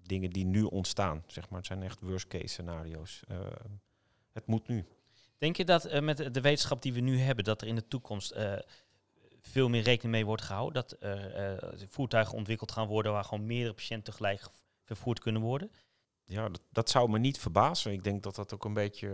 [0.07, 1.23] dingen die nu ontstaan.
[1.27, 1.57] Zeg maar.
[1.57, 3.23] Het zijn echt worst case scenario's.
[3.27, 3.37] Eh,
[4.31, 4.85] het moet nu.
[5.43, 7.87] Denk je dat eh, met de wetenschap die we nu hebben, dat er in de
[7.87, 8.53] toekomst eh,
[9.41, 10.73] veel meer rekening mee wordt gehouden?
[10.73, 14.47] Dat er eh, voertuigen ontwikkeld gaan worden waar gewoon meerdere patiënten tegelijk
[14.83, 15.71] vervoerd kunnen worden?
[16.25, 17.91] Ja, dat, dat zou me niet verbazen.
[17.91, 19.09] Ik denk dat dat ook een beetje,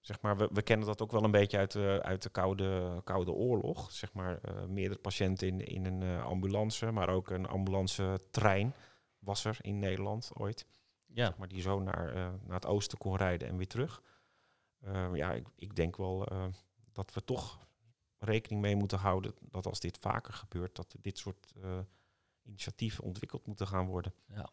[0.00, 3.00] zeg maar, we, we kennen dat ook wel een beetje uit de, uit de koude,
[3.04, 3.92] koude oorlog.
[3.92, 8.74] Zeg maar, meerdere patiënten in, in een ambulance, maar ook een ambulance trein
[9.18, 10.66] was er in Nederland ooit.
[11.06, 14.02] Ja, Zeg maar die zo naar, naar het oosten kon rijden en weer terug.
[14.84, 16.44] Eh, ja, ik, ik denk wel eh,
[16.92, 17.58] dat we toch
[18.18, 21.78] rekening mee moeten houden dat als dit vaker gebeurt, dat dit soort eh,
[22.42, 24.14] initiatieven ontwikkeld moeten gaan worden.
[24.26, 24.48] ja.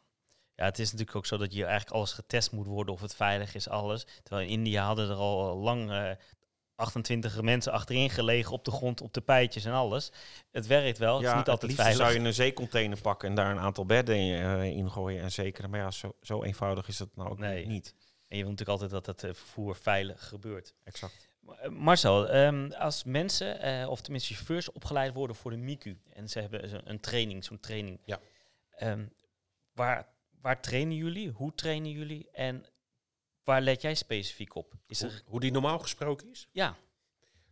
[0.56, 3.15] Ja, het is natuurlijk ook zo dat hier eigenlijk alles getest moet worden of het
[3.15, 4.06] veilig is, alles.
[4.24, 6.12] Terwijl in India hadden er al lang eh
[6.82, 10.12] 28 mensen achterin gelegen op de grond, op de pijtjes en alles.
[10.52, 11.98] Het werkt wel, het is niet altijd veilig.
[11.98, 15.32] zou je een zeecontainer pakken en daar een aantal bedden in, eh, in gooien en
[15.32, 15.70] zekeren.
[15.70, 17.67] Maar ja, zo, zo eenvoudig is het nou ook Nee.
[17.67, 17.96] niet.
[18.32, 20.74] En je wil natuurlijk altijd dat het eh, vervoer veilig gebeurt.
[20.84, 21.30] Exact.
[21.39, 25.98] Maar, eh, Marcel, ehm, als mensen, eh, of tenminste chauffeurs, opgeleid worden voor de MICU
[26.13, 28.00] en ze hebben een training, zo'n training.
[28.06, 28.20] Ja.
[28.70, 29.06] Ehm,
[29.74, 30.08] waar,
[30.41, 31.30] waar trainen jullie?
[31.30, 32.30] Hoe trainen jullie?
[32.32, 32.65] En
[33.44, 34.74] waar let jij specifiek op?
[34.88, 36.48] Is Hoe, er, hoe die normaal gesproken is?
[36.52, 36.78] ja,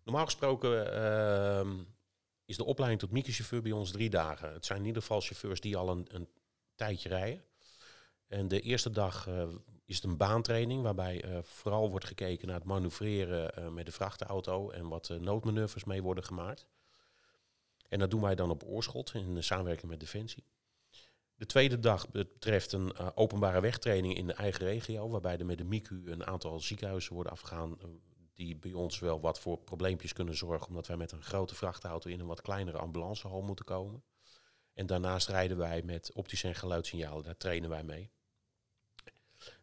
[0.03, 1.83] Normaal gesproken ehm,
[2.45, 4.53] is de opleiding tot microchauffeur bij ons drie dagen.
[4.53, 6.29] Het zijn in ieder geval chauffeurs die al een, een
[6.75, 7.43] tijdje rijden.
[8.27, 9.27] En de eerste dag
[9.89, 13.91] is het een baantraining waarbij eh, vooral wordt gekeken naar het manoeuvreren eh, met de
[13.91, 16.67] vrachtauto en wat eh, noodmanoeuvres mee worden gemaakt.
[17.88, 20.43] En dat doen wij dan op oorschot in samenwerking met Defensie.
[21.36, 25.63] De tweede dag betreft een openbare wegtraining in de eigen regio, waarbij er met de
[25.63, 27.78] MICU een aantal ziekenhuizen worden afgegaan
[28.34, 32.10] die bij ons wel wat voor probleempjes kunnen zorgen, omdat wij met een grote vrachtauto
[32.10, 34.04] in een wat kleinere ambulancehal moeten komen.
[34.73, 38.12] En daarnaast rijden wij met optische en geluidssignalen, daar trainen wij mee.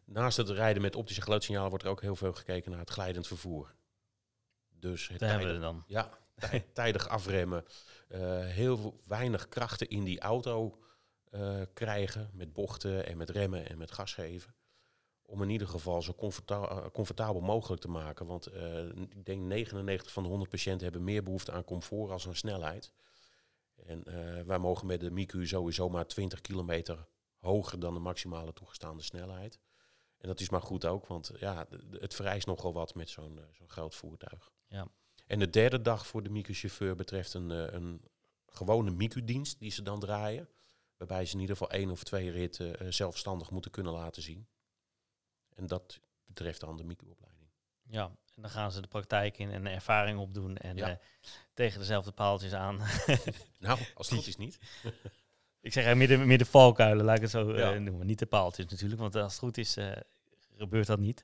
[0.09, 2.89] Naast het rijden met optische en geluidssignalen wordt er ook heel veel gekeken naar het
[2.89, 3.75] glijdend vervoer.
[4.69, 5.83] Dus het daar hebben we dan.
[5.87, 7.65] ja, tij- tijdig afremmen.
[8.07, 10.79] eh, heel weinig krachten in die auto
[11.29, 14.55] eh, krijgen met bochten en met remmen en met gas geven.
[15.21, 18.25] Om in ieder geval zo comforta- eh, comfortabel mogelijk te maken.
[18.25, 18.47] Want
[19.09, 22.93] ik denk 99 van de 100 patiënten hebben meer behoefte aan comfort als aan snelheid.
[23.85, 24.03] En
[24.47, 27.07] wij mogen met de MICU sowieso maar 20 kilometer
[27.39, 29.59] hoger dan de maximale toegestaande snelheid.
[30.17, 33.43] En dat is maar goed ook, want ja, het vereist nogal wat met zo'n eh,
[33.51, 34.51] zo'n groot voertuig.
[34.67, 34.87] Ja.
[35.27, 38.01] En de derde dag voor de MICU-chauffeur betreft een, eh, een
[38.45, 40.49] gewone MICU-dienst die ze dan draaien.
[40.97, 44.47] Waarbij ze in ieder geval één of twee ritten eh, zelfstandig moeten kunnen laten zien.
[45.55, 47.49] En dat betreft dan de MICU-opleiding.
[47.89, 50.99] Ja, en dan gaan ze de praktijk in en de ervaring opdoen en Ja.
[51.53, 52.81] tegen dezelfde paaltjes aan.
[53.59, 54.59] Nou, als het goed is niet.
[55.61, 57.79] Ik zeg eigenlijk midden, midden valkuilen, laat ik het zo eh, Ja.
[57.79, 58.05] noemen.
[58.07, 59.91] Niet de paaltjes natuurlijk, want als het goed is, eh,
[60.57, 61.23] gebeurt dat niet.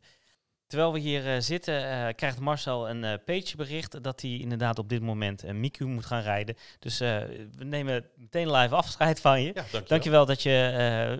[0.67, 4.89] Terwijl we hier eh, zitten, eh, krijgt Marcel een eh pagebericht dat hij inderdaad op
[4.89, 6.55] dit moment een Miku moet gaan rijden.
[6.79, 7.21] Dus eh,
[7.57, 9.45] we nemen meteen live afscheid van je.
[9.47, 9.83] Ja, dankjewel.
[9.87, 10.51] Dankjewel dat je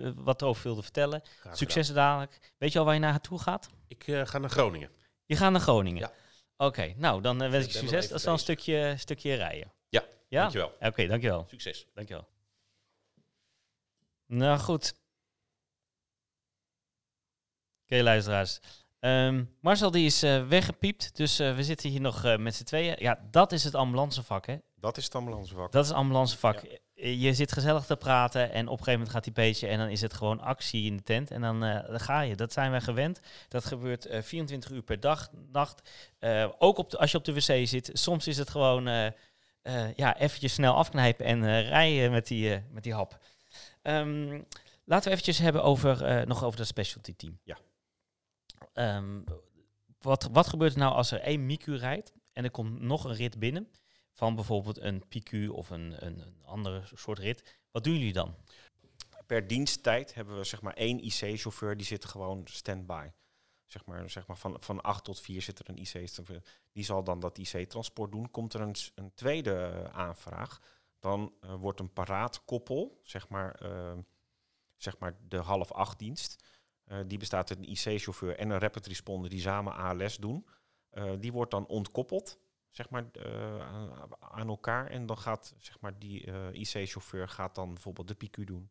[0.04, 1.22] eh, wat over wilde vertellen.
[1.52, 2.38] Succes dadelijk.
[2.58, 3.68] Weet je al waar je naartoe gaat?
[3.88, 4.90] Ik eh, ga naar Groningen.
[5.26, 6.00] Je gaat naar Groningen.
[6.00, 6.12] Ja.
[6.56, 8.08] Oké, nou dan eh, wens ik je succes.
[8.08, 9.72] Dat is wel een stukje, stukje rijden.
[9.88, 10.40] Ja, Ja?
[10.40, 10.72] dankjewel.
[10.80, 11.44] Oké, dankjewel.
[11.48, 11.86] Succes.
[11.94, 12.26] Dankjewel.
[14.34, 14.94] Nou goed.
[17.84, 18.60] Oké, luisteraars.
[19.00, 22.64] Ehm, Marcel die is eh, weggepiept, dus eh, we zitten hier nog eh, met z'n
[22.64, 22.96] tweeën.
[22.98, 24.56] Ja, dat is het ambulancevak, hè?
[24.74, 25.72] Dat is het ambulancevak.
[25.72, 26.56] Dat is het ambulancevak.
[26.56, 29.78] Eh, Je zit gezellig te praten en op een gegeven moment gaat die beetje en
[29.78, 32.36] dan is het gewoon actie in de tent en dan, dan ga je.
[32.36, 33.20] Dat zijn wij gewend.
[33.48, 35.90] Dat gebeurt eh 24 uur per dag, nacht.
[36.58, 37.90] Ook op de, als je op de wc zit.
[37.92, 39.12] Soms is het gewoon
[39.96, 43.18] ja, eventjes snel afknijpen en rijden met die, met die hap.
[43.84, 44.40] Ehm,
[44.84, 47.38] laten we eventjes hebben over, eh, nog over dat specialty team.
[47.42, 47.58] Ja.
[48.72, 49.20] Ehm,
[49.98, 53.14] wat, wat gebeurt er nou als er één MICU rijdt en er komt nog een
[53.14, 53.70] rit binnen?
[54.12, 57.58] Van bijvoorbeeld een PQ of een, een, een andere soort rit.
[57.70, 58.34] Wat doen jullie dan?
[59.26, 63.08] Per diensttijd hebben we zeg maar één IC-chauffeur die zit gewoon stand-by.
[63.66, 66.42] Zeg maar, zeg maar van, van 8 tot 4 zit er een IC-chauffeur.
[66.72, 68.30] Die zal dan dat IC-transport doen.
[68.30, 70.60] Komt er een, een tweede eh, aanvraag,
[71.04, 73.98] dan eh, wordt een paraatkoppel, zeg maar, eh,
[74.76, 76.42] zeg maar de half acht dienst.
[76.84, 80.46] eh, die bestaat uit een IC-chauffeur en een rapid responder die samen ALS doen.
[80.90, 82.38] Eh, die wordt dan ontkoppeld
[82.70, 83.04] zeg maar,
[84.20, 84.86] aan, elkaar.
[84.86, 88.70] En dan gaat zeg maar, die IC-chauffeur gaat dan bijvoorbeeld de PQ doen.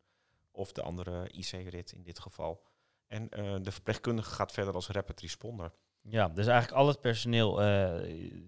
[0.51, 2.63] Of de andere IC-rit in dit geval.
[3.07, 3.29] En
[3.63, 5.71] de verpleegkundige gaat verder als rapid responder.
[6.01, 7.55] Ja, dus eigenlijk al het personeel,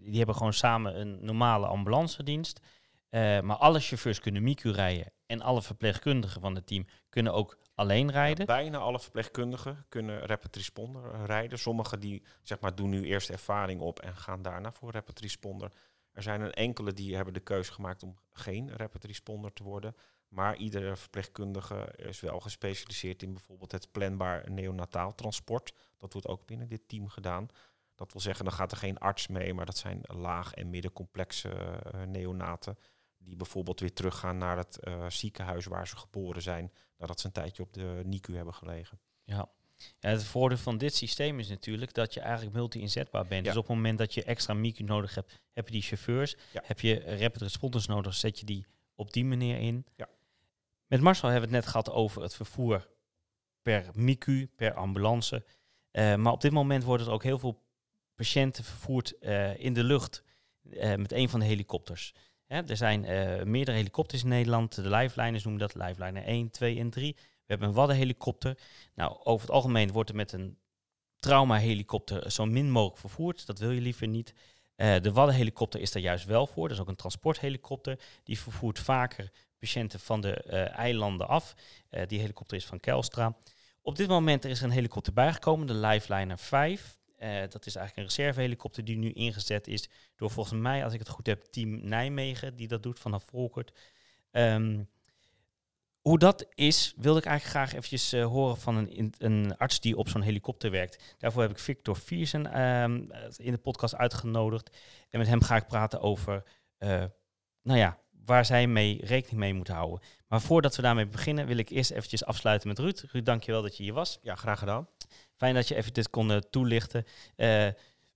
[0.03, 2.59] die hebben gewoon samen een normale ambulancedienst.
[3.09, 5.11] Eh, maar alle chauffeurs kunnen MICU rijden.
[5.25, 8.45] En alle verpleegkundigen van het team kunnen ook alleen rijden.
[8.45, 11.59] Bijna alle verpleegkundigen kunnen rapid responder eh, rijden.
[11.59, 15.71] Sommigen die zeg maar, doen nu eerst ervaring op en gaan daarna voor rapid responder.
[16.11, 19.95] Er zijn een enkele die hebben de keuze gemaakt om geen rapid responder te worden.
[20.27, 25.73] Maar iedere verpleegkundige is wel gespecialiseerd in bijvoorbeeld het planbaar neonataal transport.
[25.97, 27.47] Dat wordt ook binnen dit team gedaan.
[27.95, 31.49] Dat wil zeggen, dan gaat er geen arts mee, maar dat zijn laag- en middencomplexe
[31.49, 32.77] eh, neonaten.
[33.25, 37.31] Die bijvoorbeeld weer teruggaan naar het eh, ziekenhuis waar ze geboren zijn nadat ze een
[37.31, 38.99] tijdje op de NICU hebben gelegen.
[39.23, 39.49] Ja.
[39.99, 43.45] ja, het voordeel van dit systeem is natuurlijk dat je eigenlijk multi-inzetbaar bent.
[43.45, 43.51] Ja.
[43.51, 46.35] Dus op het moment dat je extra MICU nodig hebt, heb je die chauffeurs.
[46.53, 46.61] Ja.
[46.65, 49.85] Heb je rapid responders nodig, zet je die op die manier in.
[49.95, 50.09] Ja.
[50.87, 52.89] Met Marcel hebben we het net gehad over het vervoer
[53.61, 55.45] per MICU, per ambulance.
[55.91, 57.63] Eh, maar op dit moment worden er ook heel veel
[58.15, 60.23] patiënten vervoerd eh, in de lucht
[60.97, 62.13] met een van de helikopters.
[62.45, 64.75] Hè, er zijn eh, meerdere helikopters in Nederland.
[64.75, 67.13] De Lifeliners noemen dat Lifeliner 1, 2 en 3.
[67.15, 68.57] We hebben een Waddenhelikopter.
[68.95, 70.57] Nou, over het algemeen wordt er met een
[71.15, 73.45] traumahelikopter zo min mogelijk vervoerd.
[73.45, 74.33] Dat wil je liever niet.
[74.75, 76.67] Eh, de Waddenhelikopter is daar juist wel voor.
[76.67, 77.99] Dat is ook een transporthelikopter.
[78.23, 81.55] Die vervoert vaker patiënten van de eh, eilanden af.
[82.07, 83.37] Die helikopter is van Kelstra.
[83.81, 86.99] Op dit moment er is er een helikopter bijgekomen, de Lifeliner 5.
[87.15, 90.99] Eh, dat is eigenlijk een reservehelikopter die nu ingezet is door volgens mij, als ik
[90.99, 93.71] het goed heb, Team Nijmegen, die dat doet vanaf Volkert.
[94.31, 94.83] Ehm,
[96.01, 99.97] hoe dat is, wilde ik eigenlijk graag eventjes eh, horen van een, een arts die
[99.97, 101.15] op zo'n helikopter werkt.
[101.17, 102.93] Daarvoor heb ik Victor Viersen ehm,
[103.37, 104.77] in de podcast uitgenodigd.
[105.09, 106.43] En met hem ga ik praten over,
[106.77, 107.03] eh,
[107.61, 109.99] nou ja, waar zij mee rekening mee moeten houden.
[110.27, 113.03] Maar voordat we daarmee beginnen, wil ik eerst eventjes afsluiten met Ruud.
[113.11, 114.19] Ruud, dankjewel dat je hier was.
[114.21, 114.87] Ja, graag gedaan.
[115.37, 117.05] Fijn dat je even dit kon eh, toelichten.
[117.35, 117.67] Eh,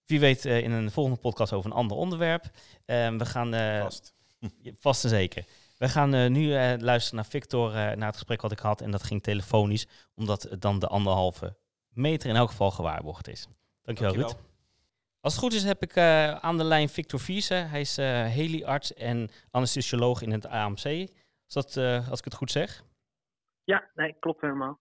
[0.06, 2.44] wie weet eh, in een volgende podcast over een ander onderwerp.
[2.86, 4.14] Eh, we gaan eh, Vast.
[4.80, 5.46] Vast en zeker.
[5.78, 8.82] We gaan eh, nu eh, luisteren naar Victor, eh, naar het gesprek wat ik had.
[8.82, 11.58] En dat ging telefonisch, omdat het dan de anderhalve
[11.90, 13.48] meter in elk geval gewaarborgd is.
[13.82, 14.22] Dankjewel, Ruud.
[14.24, 14.48] Dankjewel.
[15.22, 17.54] Als het goed is heb ik eh, aan de lijn Victor Vierse.
[17.54, 20.84] Hij is eh heliarts en anesthesioloog in het AMC.
[20.84, 22.84] Is dat, eh, als ik het goed zeg?
[23.64, 24.80] Ja, nee, klopt helemaal.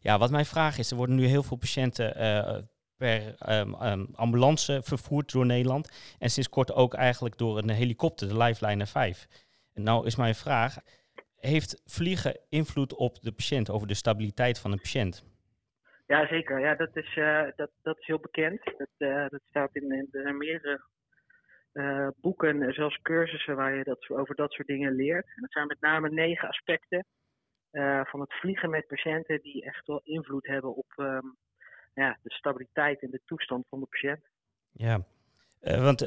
[0.00, 2.58] Ja, wat mijn vraag is, er worden nu heel veel patiënten eh,
[2.96, 6.16] per ehm, ehm, ambulance vervoerd door Nederland.
[6.18, 9.26] En sinds kort ook eigenlijk door een helikopter, de Lifeliner 5.
[9.74, 10.76] En nou is mijn vraag,
[11.36, 15.24] heeft vliegen invloed op de patiënt, over de stabiliteit van een patiënt?
[16.06, 16.60] Ja, zeker.
[16.60, 18.64] Ja, dat is, eh, dat, dat is heel bekend.
[18.64, 20.80] Dat, eh, dat staat in, in er zijn meerdere
[22.20, 25.26] boeken, en zelfs cursussen waar je dat, over dat soort dingen leert.
[25.26, 27.06] En dat zijn met name negen aspecten
[27.70, 31.26] eh, van het vliegen met patiënten die echt wel invloed hebben op ehm,
[31.94, 34.24] ja, de stabiliteit en de toestand van de patiënt.
[34.72, 35.04] Ja,
[35.60, 36.00] Eh, want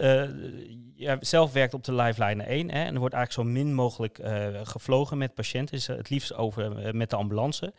[0.95, 4.19] jij zelf werkt op de Lifeliner 1 hè, en er wordt eigenlijk zo min mogelijk
[4.63, 7.73] gevlogen met patiënten, dus het liefst over, met de ambulance.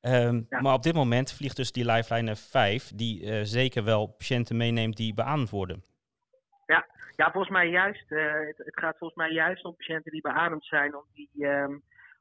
[0.00, 0.60] Ehm, Ja.
[0.60, 5.14] Maar op dit moment vliegt dus die Lifeliner 5, die zeker wel patiënten meeneemt die
[5.14, 5.84] beaamd worden.
[7.16, 8.04] Ja, volgens mij juist.
[8.08, 11.76] het, het gaat volgens mij juist om patiënten die beademd zijn, om die ehm,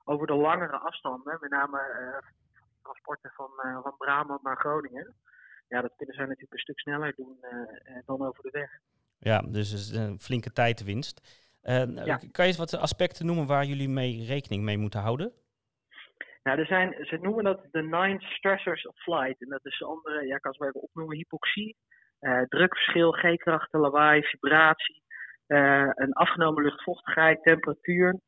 [0.10, 2.30] over de langere afstanden, met name eh,
[2.82, 5.16] transporten van, eh van Brabant naar Groningen.
[5.68, 8.70] Ja, dat kunnen zij natuurlijk een stuk sneller doen eh, dan over de weg.
[9.20, 11.48] Ja, dus is een flinke tijdwinst.
[11.62, 12.18] Ja.
[12.32, 15.32] Kan je eens wat aspecten noemen waar jullie mee rekening mee moeten houden?
[16.44, 19.42] Nou, er zijn, ze noemen dat de nine stressors of flight.
[19.42, 21.76] En dat is andere, ja, ik kan ze maar even opnoemen, hypoxie,
[22.48, 25.04] drukverschil, G-krachten, lawaai, vibratie,
[25.96, 28.20] een afgenomen luchtvochtigheid, temperatuur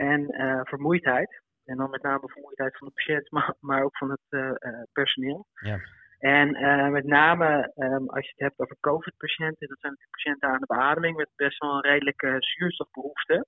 [0.00, 1.42] en eh, vermoeidheid.
[1.64, 4.82] En dan met name vermoeidheid van de patiënt, maar, maar ook van het eh, eh,
[4.92, 5.46] personeel.
[5.54, 5.78] Ja.
[6.18, 6.50] En
[6.92, 10.66] met name ehm, als je het hebt over COVID-patiënten, dat zijn natuurlijk patiënten aan de
[10.66, 13.46] beademing met best wel een redelijke zuurstofbehoefte.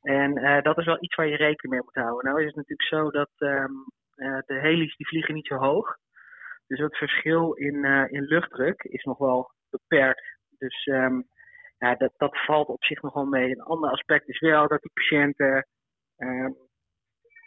[0.00, 2.24] En dat is wel iets waar je rekening mee moet houden.
[2.24, 3.72] Nou is het natuurlijk zo dat ehm,
[4.14, 5.96] eh, de heli's die vliegen niet zo hoog.
[6.66, 10.38] Dus het verschil in, in luchtdruk is nog wel beperkt.
[10.58, 11.20] Dus ehm,
[11.78, 13.50] ja, dat, dat valt op zich nog wel mee.
[13.50, 15.66] Een ander aspect is wel dat die patiënten
[16.16, 16.52] ehm,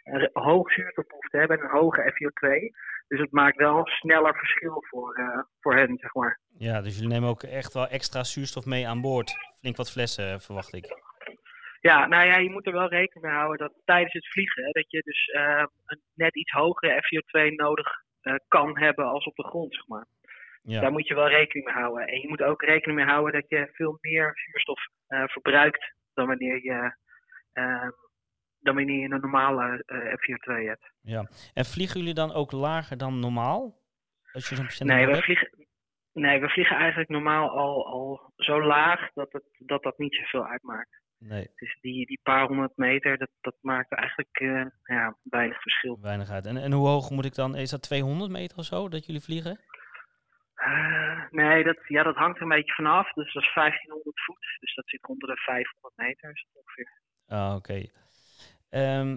[0.02, 2.48] een hoog zuurstofbehoefte hebben en een hoge FiO2.
[3.08, 6.40] Dus het maakt wel sneller verschil voor, eh, voor hen, zeg maar.
[6.58, 9.32] Ja, dus jullie nemen ook echt wel extra zuurstof mee aan boord.
[9.60, 11.06] Flink wat flessen, eh, verwacht ik.
[11.80, 14.70] Ja, nou ja, je moet er wel rekening mee houden dat tijdens het vliegen, hè,
[14.70, 17.86] dat je dus eh, een net iets hogere FiO2 nodig
[18.20, 20.06] eh, kan hebben als op de grond, zeg maar.
[20.62, 20.80] Ja.
[20.80, 22.06] Daar moet je wel rekening mee houden.
[22.06, 26.62] En je moet ook rekening mee houden dat je veel meer zuurstof verbruikt dan wanneer
[26.62, 26.94] je,
[27.52, 27.88] eh,
[28.68, 30.92] dan wanneer je een normale eh, FiO2 hebt.
[31.54, 33.76] En vliegen jullie dan ook lager dan normaal?
[34.32, 35.50] Als je zo'n Nee we, vliegen,
[36.12, 40.46] nee, we vliegen eigenlijk normaal al, al zo laag dat, het, dat dat niet zoveel
[40.46, 41.00] uitmaakt.
[41.18, 45.98] Nee, Dus die, die paar honderd meter, dat, dat maakt eigenlijk eh, ja, weinig verschil.
[46.00, 46.46] weinig uit.
[46.46, 47.56] En, en hoe hoog moet ik dan?
[47.56, 49.60] Is dat 200 meter of zo dat jullie vliegen?
[50.54, 53.12] Eh, nee, dat, ja, dat hangt er een beetje vanaf.
[53.12, 54.56] Dus dat is 1500 voet.
[54.60, 57.00] Dus dat zit onder de 500 meter ongeveer.
[57.26, 57.86] Ah, oké.
[58.68, 59.12] Eh,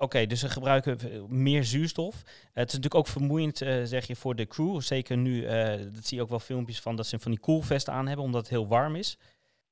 [0.00, 2.14] Oké, dus ze gebruiken v- meer zuurstof.
[2.14, 4.80] Eh, het is natuurlijk ook vermoeiend, eh, zeg je, voor de crew.
[4.80, 7.92] Zeker nu, eh, dat zie je ook wel filmpjes van, dat ze van die koelvesten
[7.92, 9.18] aan hebben, omdat het heel warm is.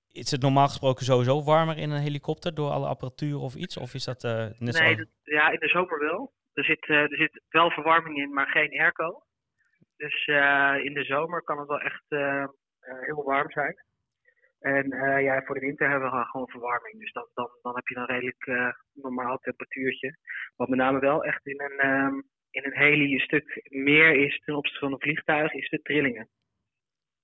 [0.08, 3.76] Is het normaal gesproken sowieso warmer in een helikopter door alle apparatuur of iets?
[3.76, 6.32] Of is dat eh, net nee, ja, in de zomer wel.
[6.52, 9.22] Er zit, eh, er zit wel verwarming in, maar geen airco.
[9.96, 12.48] Dus eh, in de zomer kan het wel echt eh, eh,
[13.00, 13.84] heel warm zijn.
[14.74, 16.98] En eh, ja, voor de winter hebben we gewoon verwarming.
[17.00, 20.16] Dus dan, dan, dan heb je een redelijk eh, normaal temperatuurtje.
[20.56, 22.14] Wat met name wel echt in een, ehm,
[22.50, 26.28] in een heli een stuk meer is ten opzichte van een vliegtuig, is de trillingen.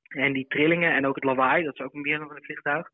[0.08, 2.88] En die trillingen en ook het lawaai, dat is ook meer dan een vliegtuig.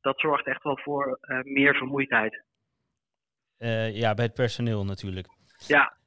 [0.00, 2.44] Dat zorgt echt wel voor eh, meer vermoeidheid.
[3.92, 5.26] Ja, bij het personeel natuurlijk.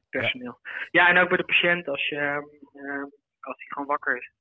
[0.10, 0.60] personeel.
[0.92, 1.10] Ja.
[1.10, 2.44] en ook bij de patiënt als, je, ehm,
[2.86, 3.04] ehm,
[3.40, 4.32] als hij gewoon wakker is.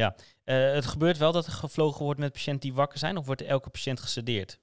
[0.00, 0.14] Ja.
[0.44, 3.46] Eh, het gebeurt wel dat er gevlogen wordt met patiënten die wakker zijn, of wordt
[3.46, 4.58] elke patiënt gesedeerd?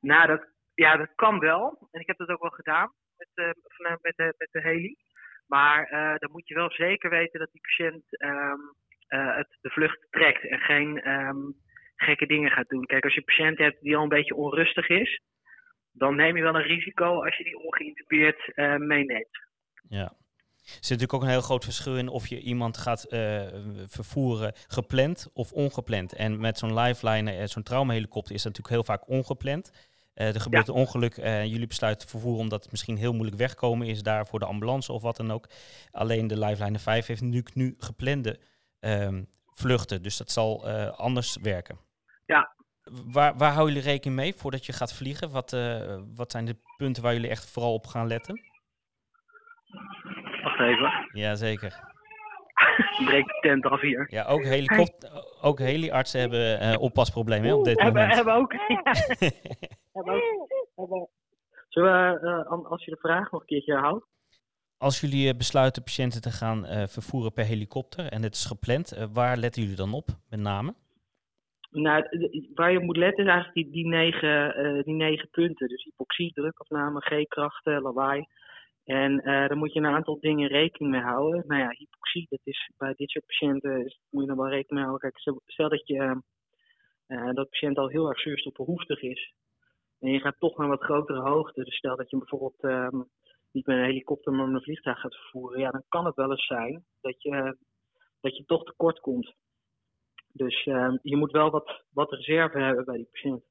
[0.00, 1.88] Nou, dat, ja, dat kan wel.
[1.90, 4.96] En ik heb dat ook wel gedaan met, eh, met, de, met de heli.
[5.46, 8.60] Maar eh, dan moet je wel zeker weten dat die patiënt ehm,
[9.06, 11.50] eh, het, de vlucht trekt en geen ehm,
[11.96, 12.86] gekke dingen gaat doen.
[12.86, 15.20] Kijk, als je een patiënt hebt die al een beetje onrustig is,
[15.92, 19.48] dan neem je wel een risico als je die ongeïntubeerd meeneemt.
[19.88, 20.12] Ja.
[20.70, 23.42] Er zit natuurlijk ook een heel groot verschil in of je iemand gaat eh,
[23.86, 26.12] vervoeren gepland of ongepland.
[26.12, 29.70] En met zo'n lifeliner, eh, zo'n traumahelikopter, is dat natuurlijk heel vaak ongepland.
[30.20, 33.36] Eh, er gebeurt een ongeluk en jullie besluiten te vervoeren omdat het misschien heel moeilijk
[33.36, 35.48] wegkomen is daar voor de ambulance of wat dan ook.
[35.90, 38.38] Alleen de Lifeliner 5 heeft natuurlijk nu geplande
[38.80, 39.22] ehm,
[39.60, 41.78] vluchten, dus dat zal eh, anders werken.
[42.26, 42.54] Ja.
[43.04, 45.30] Waar, waar houden jullie rekening mee voordat je gaat vliegen?
[45.30, 48.40] Wat, eh, wat zijn de punten waar jullie echt vooral op gaan letten?
[50.42, 51.88] Wacht even, Jazeker.
[53.06, 54.06] breek de tent af hier.
[54.10, 58.16] Ja, ook, helikopter, ook heliartsen hebben eh, oppasproblemen op dit hebben, moment.
[58.16, 58.52] hebben ook.
[59.92, 60.48] hebben ook.
[60.74, 61.08] Hebben.
[61.68, 64.06] Zullen we, eh, als je de vraag nog een keertje herhaalt?
[64.78, 69.08] Als jullie eh, besluiten patiënten te gaan eh, vervoeren per helikopter en het is gepland,
[69.12, 70.74] waar letten jullie dan op met name?
[71.70, 72.04] Nou,
[72.54, 75.68] waar je op moet letten is eigenlijk die, die, negen, eh, die negen punten.
[75.68, 78.26] Dus hypoxie, drukafname, G-krachten, lawaai.
[78.90, 81.44] En eh daar moet je een aantal dingen rekening mee houden.
[81.46, 84.72] Nou ja, hypoxie, dat is bij dit soort patiënten is, moet je dan wel rekening
[84.72, 85.10] mee houden.
[85.10, 86.16] Kijk, stel- dat je eh,
[87.06, 89.34] eh, dat de patiënt al heel erg zuurstofbehoeftig is.
[89.98, 91.64] En je gaat toch naar wat grotere hoogte.
[91.64, 92.96] Dus stel dat je bijvoorbeeld ehm,
[93.52, 95.60] niet met een helikopter, maar met een vliegtuig gaat vervoeren.
[95.60, 97.56] Ja, dan kan het wel eens zijn dat je,
[98.20, 99.34] dat je toch tekort komt.
[100.32, 103.44] Dus ehm, je moet wel wat, wat reserve hebben bij die patiënt.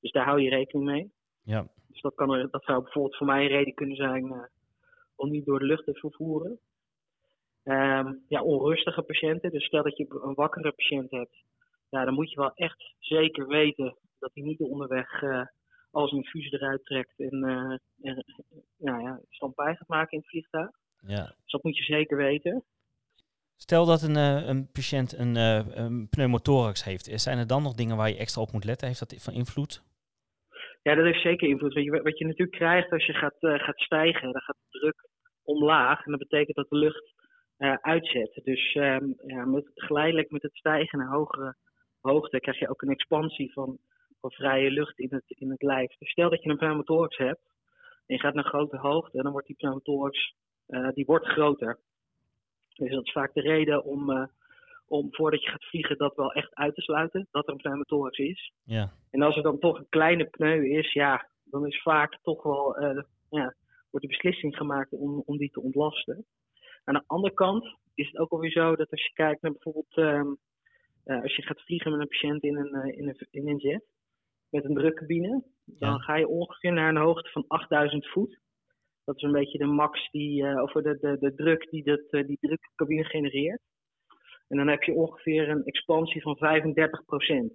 [0.00, 1.12] Dus daar hou je rekening mee.
[1.42, 1.66] Ja.
[1.88, 4.52] Dus dat, kan dat zou bijvoorbeeld voor mij een reden kunnen zijn
[5.16, 6.58] om niet door de lucht te vervoeren.
[7.62, 9.50] Ehm, ja, onrustige patiënten.
[9.50, 11.42] Dus stel dat je een wakkere patiënt hebt,
[11.88, 15.46] ja, dan moet je wel echt zeker weten dat hij niet onderweg uh,
[15.90, 18.24] als een infuus eruit trekt en, uh, en
[18.76, 20.70] nou ja, stampij gaat maken in het vliegtuig.
[21.00, 21.24] Ja.
[21.24, 22.64] Dus dat moet je zeker weten.
[23.56, 27.96] Stel dat een, uh, een patiënt een, een pneumothorax heeft, zijn er dan nog dingen
[27.96, 28.86] waar je extra op moet letten?
[28.86, 29.82] Heeft dat van invloed?
[30.84, 31.74] Ja, dat heeft zeker invloed.
[31.74, 35.08] Wat je, wat je natuurlijk krijgt als je gaat, gaat stijgen, dan gaat de druk
[35.44, 36.04] omlaag.
[36.04, 37.12] En dat betekent dat de lucht
[37.58, 38.40] uh, uitzet.
[38.44, 41.56] Dus um, ja, met, geleidelijk met het stijgen naar hogere
[42.00, 43.78] hoogte krijg je ook een expansie van,
[44.20, 45.96] van vrije lucht in het, in het lijf.
[45.98, 47.42] Dus stel dat je een pneumothorax hebt
[48.06, 50.34] en je gaat naar grote hoogte, dan wordt die pneumothorax
[50.68, 51.78] uh, die wordt groter.
[52.74, 54.28] Dus dat is vaak de reden om,
[54.88, 58.18] om voordat je gaat vliegen dat wel echt uit te sluiten, dat er een pneumothorax
[58.18, 58.52] is.
[58.64, 58.92] Ja.
[59.10, 62.80] En als er dan toch een kleine pneu is, ja, dan is vaak toch wel,
[63.30, 63.54] ja,
[63.90, 66.24] wordt de beslissing gemaakt om, om die te ontlasten.
[66.84, 69.96] Aan de andere kant is het ook alweer zo dat als je kijkt naar bijvoorbeeld
[69.96, 70.38] um,
[71.04, 73.56] uh, als je gaat vliegen met een patiënt in een, uh, in een, in een
[73.56, 73.84] jet
[74.48, 75.98] met een drukcabine, dan Ja.
[75.98, 78.38] ga je ongeveer naar een hoogte van 8000 voet.
[79.04, 82.38] Dat is een beetje de max die, of de, de, de druk die dat, die
[82.40, 83.60] drukcabine genereert.
[84.54, 87.52] En dan heb je ongeveer een expansie van 35%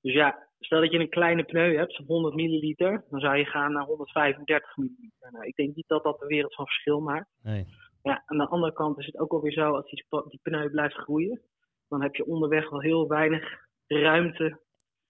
[0.00, 3.72] Dus ja, stel dat je een kleine pneu hebt, 100 milliliter, dan zou je gaan
[3.72, 5.32] naar 135 milliliter.
[5.32, 7.28] Nou, ik denk niet dat dat de wereld van verschil maakt.
[7.42, 7.66] Nee.
[8.02, 10.04] Ja, aan de andere kant is het ook alweer zo, als die,
[10.42, 11.40] pneu blijft groeien,
[11.88, 14.60] dan heb je onderweg wel heel weinig ruimte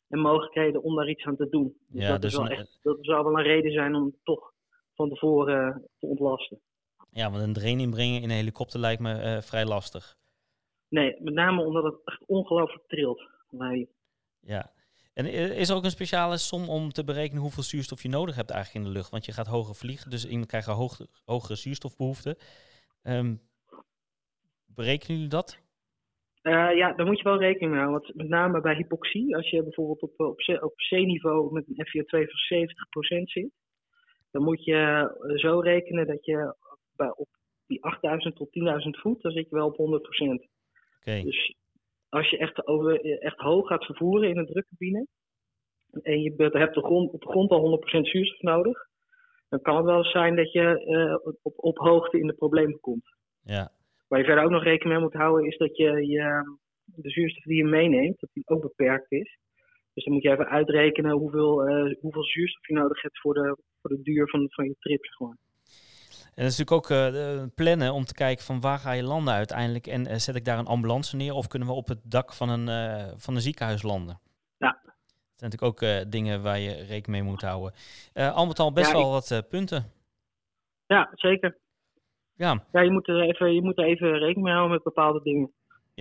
[0.08, 1.76] en mogelijkheden om daar iets aan te doen.
[1.88, 4.14] Dus Ja, dat, dus is wel een- echt, dat zou wel een reden zijn om
[4.22, 4.52] toch
[4.94, 6.60] van tevoren eh, te ontlasten.
[7.10, 10.16] Ja, want een drain inbrengen in een helikopter lijkt me eh, vrij lastig.
[10.88, 13.28] Nee, met name omdat het echt ongelooflijk trilt.
[13.50, 13.88] Nee.
[14.40, 14.72] Ja.
[15.14, 15.26] En
[15.56, 18.84] is er ook een speciale som om te berekenen hoeveel zuurstof je nodig hebt eigenlijk
[18.84, 19.10] in de lucht?
[19.10, 22.36] Want je gaat hoger vliegen, dus iemand krijgt een hoog, hogere zuurstofbehoefte.
[23.02, 23.34] Ehm,
[24.66, 25.60] berekenen jullie dat?
[26.42, 28.02] Eh, ja, daar moet je wel rekening mee houden.
[28.02, 32.28] Want met name bij hypoxie, als je bijvoorbeeld op, op, op C-niveau met een FiO2
[32.28, 33.50] van 70% zit,
[34.30, 36.54] dan moet je eh, zo rekenen dat je
[36.96, 37.28] bij, op
[37.66, 40.48] die 8000 tot 10.000 voet, dan zit je wel op 100%.
[41.24, 41.54] Dus
[42.08, 45.06] als je echt, over, echt hoog gaat vervoeren in een drukcabine
[46.02, 48.86] en je hebt de grond, op de grond al 100% zuurstof nodig,
[49.48, 52.80] dan kan het wel eens zijn dat je eh, op, op hoogte in de problemen
[52.80, 53.16] komt.
[53.42, 53.70] Ja.
[54.08, 57.42] Waar je verder ook nog rekening mee moet houden, is dat je, je de zuurstof
[57.42, 59.38] die je meeneemt, dat die ook beperkt is.
[59.94, 63.56] Dus dan moet je even uitrekenen hoeveel, eh, hoeveel zuurstof je nodig hebt voor de,
[63.80, 65.04] voor de duur van, van je trip.
[65.04, 65.36] Zeg maar.
[66.38, 69.02] En dat is natuurlijk ook eh, eh, plannen om te kijken van waar ga je
[69.02, 69.86] landen uiteindelijk.
[69.86, 72.48] En eh, zet ik daar een ambulance neer of kunnen we op het dak van
[72.48, 72.68] een,
[73.18, 74.20] van een ziekenhuis landen?
[74.56, 74.78] Ja.
[74.82, 77.72] Dat zijn natuurlijk ook dingen waar je rekening mee moet houden.
[78.14, 79.92] Al met al best Ja, wel ik- wat punten.
[80.86, 81.58] Ja, zeker.
[82.34, 82.64] Ja.
[82.72, 85.52] Ja, je moet er even, je moet er even rekening mee houden met bepaalde dingen.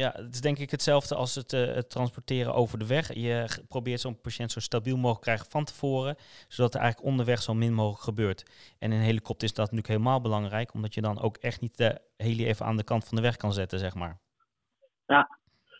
[0.04, 3.14] Ja, het is denk ik hetzelfde als het, eh, het transporteren over de weg.
[3.14, 6.16] Je probeert zo'n patiënt zo stabiel mogelijk te krijgen van tevoren,
[6.48, 8.44] zodat er eigenlijk onderweg zo min mogelijk gebeurt.
[8.80, 11.78] En in een helikopter is dat natuurlijk helemaal belangrijk, omdat je dan ook echt niet
[11.78, 14.20] de heli even aan de kant van de weg kan zetten, zeg maar.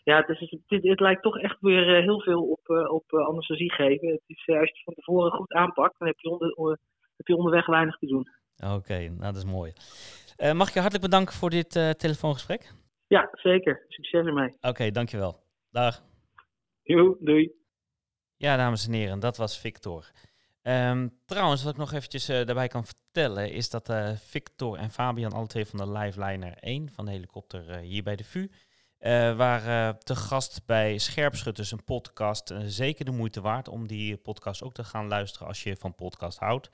[0.04, 3.12] Ja, het, is, het, het, lijkt toch echt weer eh, heel veel op, eh, op
[3.12, 4.08] anesthesie geven.
[4.08, 6.78] Het is, als je het van tevoren goed aanpakt, dan heb je, onder,
[7.16, 8.28] heb je onderweg weinig te doen.
[8.76, 9.72] Oké, nou dat is mooi.
[10.52, 12.72] Mag ik je hartelijk bedanken voor dit telefoongesprek?
[13.08, 13.84] Ja, zeker.
[13.88, 14.56] Succes ermee.
[14.60, 15.42] Oké, dankjewel.
[15.70, 16.02] Dag.
[16.82, 17.52] Jo, doei.
[18.36, 20.10] Ja, dames en heren, dat was Victor.
[20.62, 24.90] Ehm, trouwens, wat ik nog eventjes eh, daarbij kan vertellen, is dat eh, Victor en
[24.90, 28.50] Fabian, alle twee van de Liveliner 1 van de helikopter eh, hier bij de VU,
[29.36, 32.54] waren te gast bij Scherpschutters, een podcast.
[32.66, 36.38] zeker de moeite waard om die podcast ook te gaan luisteren als je van podcast
[36.38, 36.70] houdt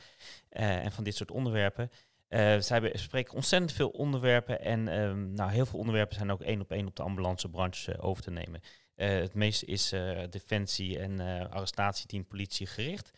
[0.48, 1.90] en van dit soort onderwerpen.
[2.34, 6.60] Eh, zij bespreken ontzettend veel onderwerpen en ehm, nou, heel veel onderwerpen zijn ook één
[6.60, 8.60] op één op de ambulancebranche eh, over te nemen.
[8.94, 9.88] Eh, het meeste is
[10.30, 11.20] defensie en
[11.50, 13.10] arrestatieteam politie gericht.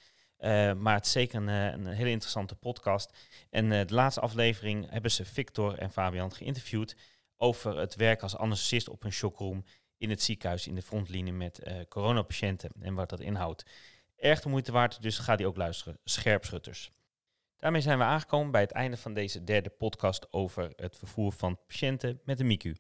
[0.79, 3.13] Maar het is zeker een, hele interessante podcast.
[3.51, 6.97] En de laatste aflevering hebben ze Victor en Fabian geïnterviewd
[7.37, 9.65] over het werk als anesthesist op een shockroom
[9.99, 13.65] in het ziekenhuis in de frontlinie met coronapatiënten en wat dat inhoudt.
[14.17, 15.99] Erg de moeite waard, dus ga die ook luisteren.
[16.05, 16.91] Scherpschutters.
[17.59, 21.59] Daarmee zijn we aangekomen bij het einde van deze derde podcast over het vervoer van
[21.67, 22.77] patiënten met een MICU.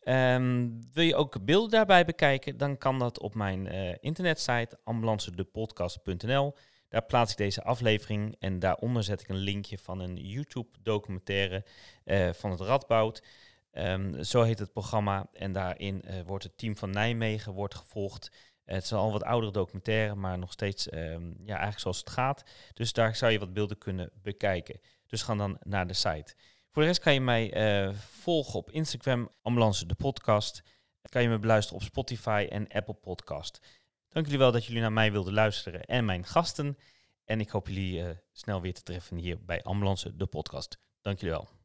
[0.00, 6.54] Ehm, wil je ook beelden daarbij bekijken, dan kan dat op mijn eh, internetsite ambulancedepodcast.nl.
[6.88, 11.64] Daar plaats ik deze aflevering en daaronder zet ik een linkje van een YouTube-documentaire
[12.04, 13.22] eh, van het Radboud.
[13.70, 18.30] Ehm, zo heet het programma en daarin eh, wordt het team van Nijmegen wordt gevolgd
[18.64, 22.42] Het is al wat oudere documentaire, maar nog steeds ehm, ja, eigenlijk zoals het gaat.
[22.74, 24.80] Dus daar zou je wat beelden kunnen bekijken.
[25.06, 26.34] Dus ga dan naar de site.
[26.70, 30.62] Voor de rest kan je mij eh, volgen op Instagram, Ambulance de podcast.
[31.02, 33.60] Kan je me beluisteren op Spotify en Apple Podcast.
[34.08, 36.78] Dank jullie wel dat jullie naar mij wilden luisteren en mijn gasten.
[37.24, 40.78] En ik hoop jullie eh, snel weer te treffen hier bij Ambulance de podcast.
[41.00, 41.61] Dank jullie wel.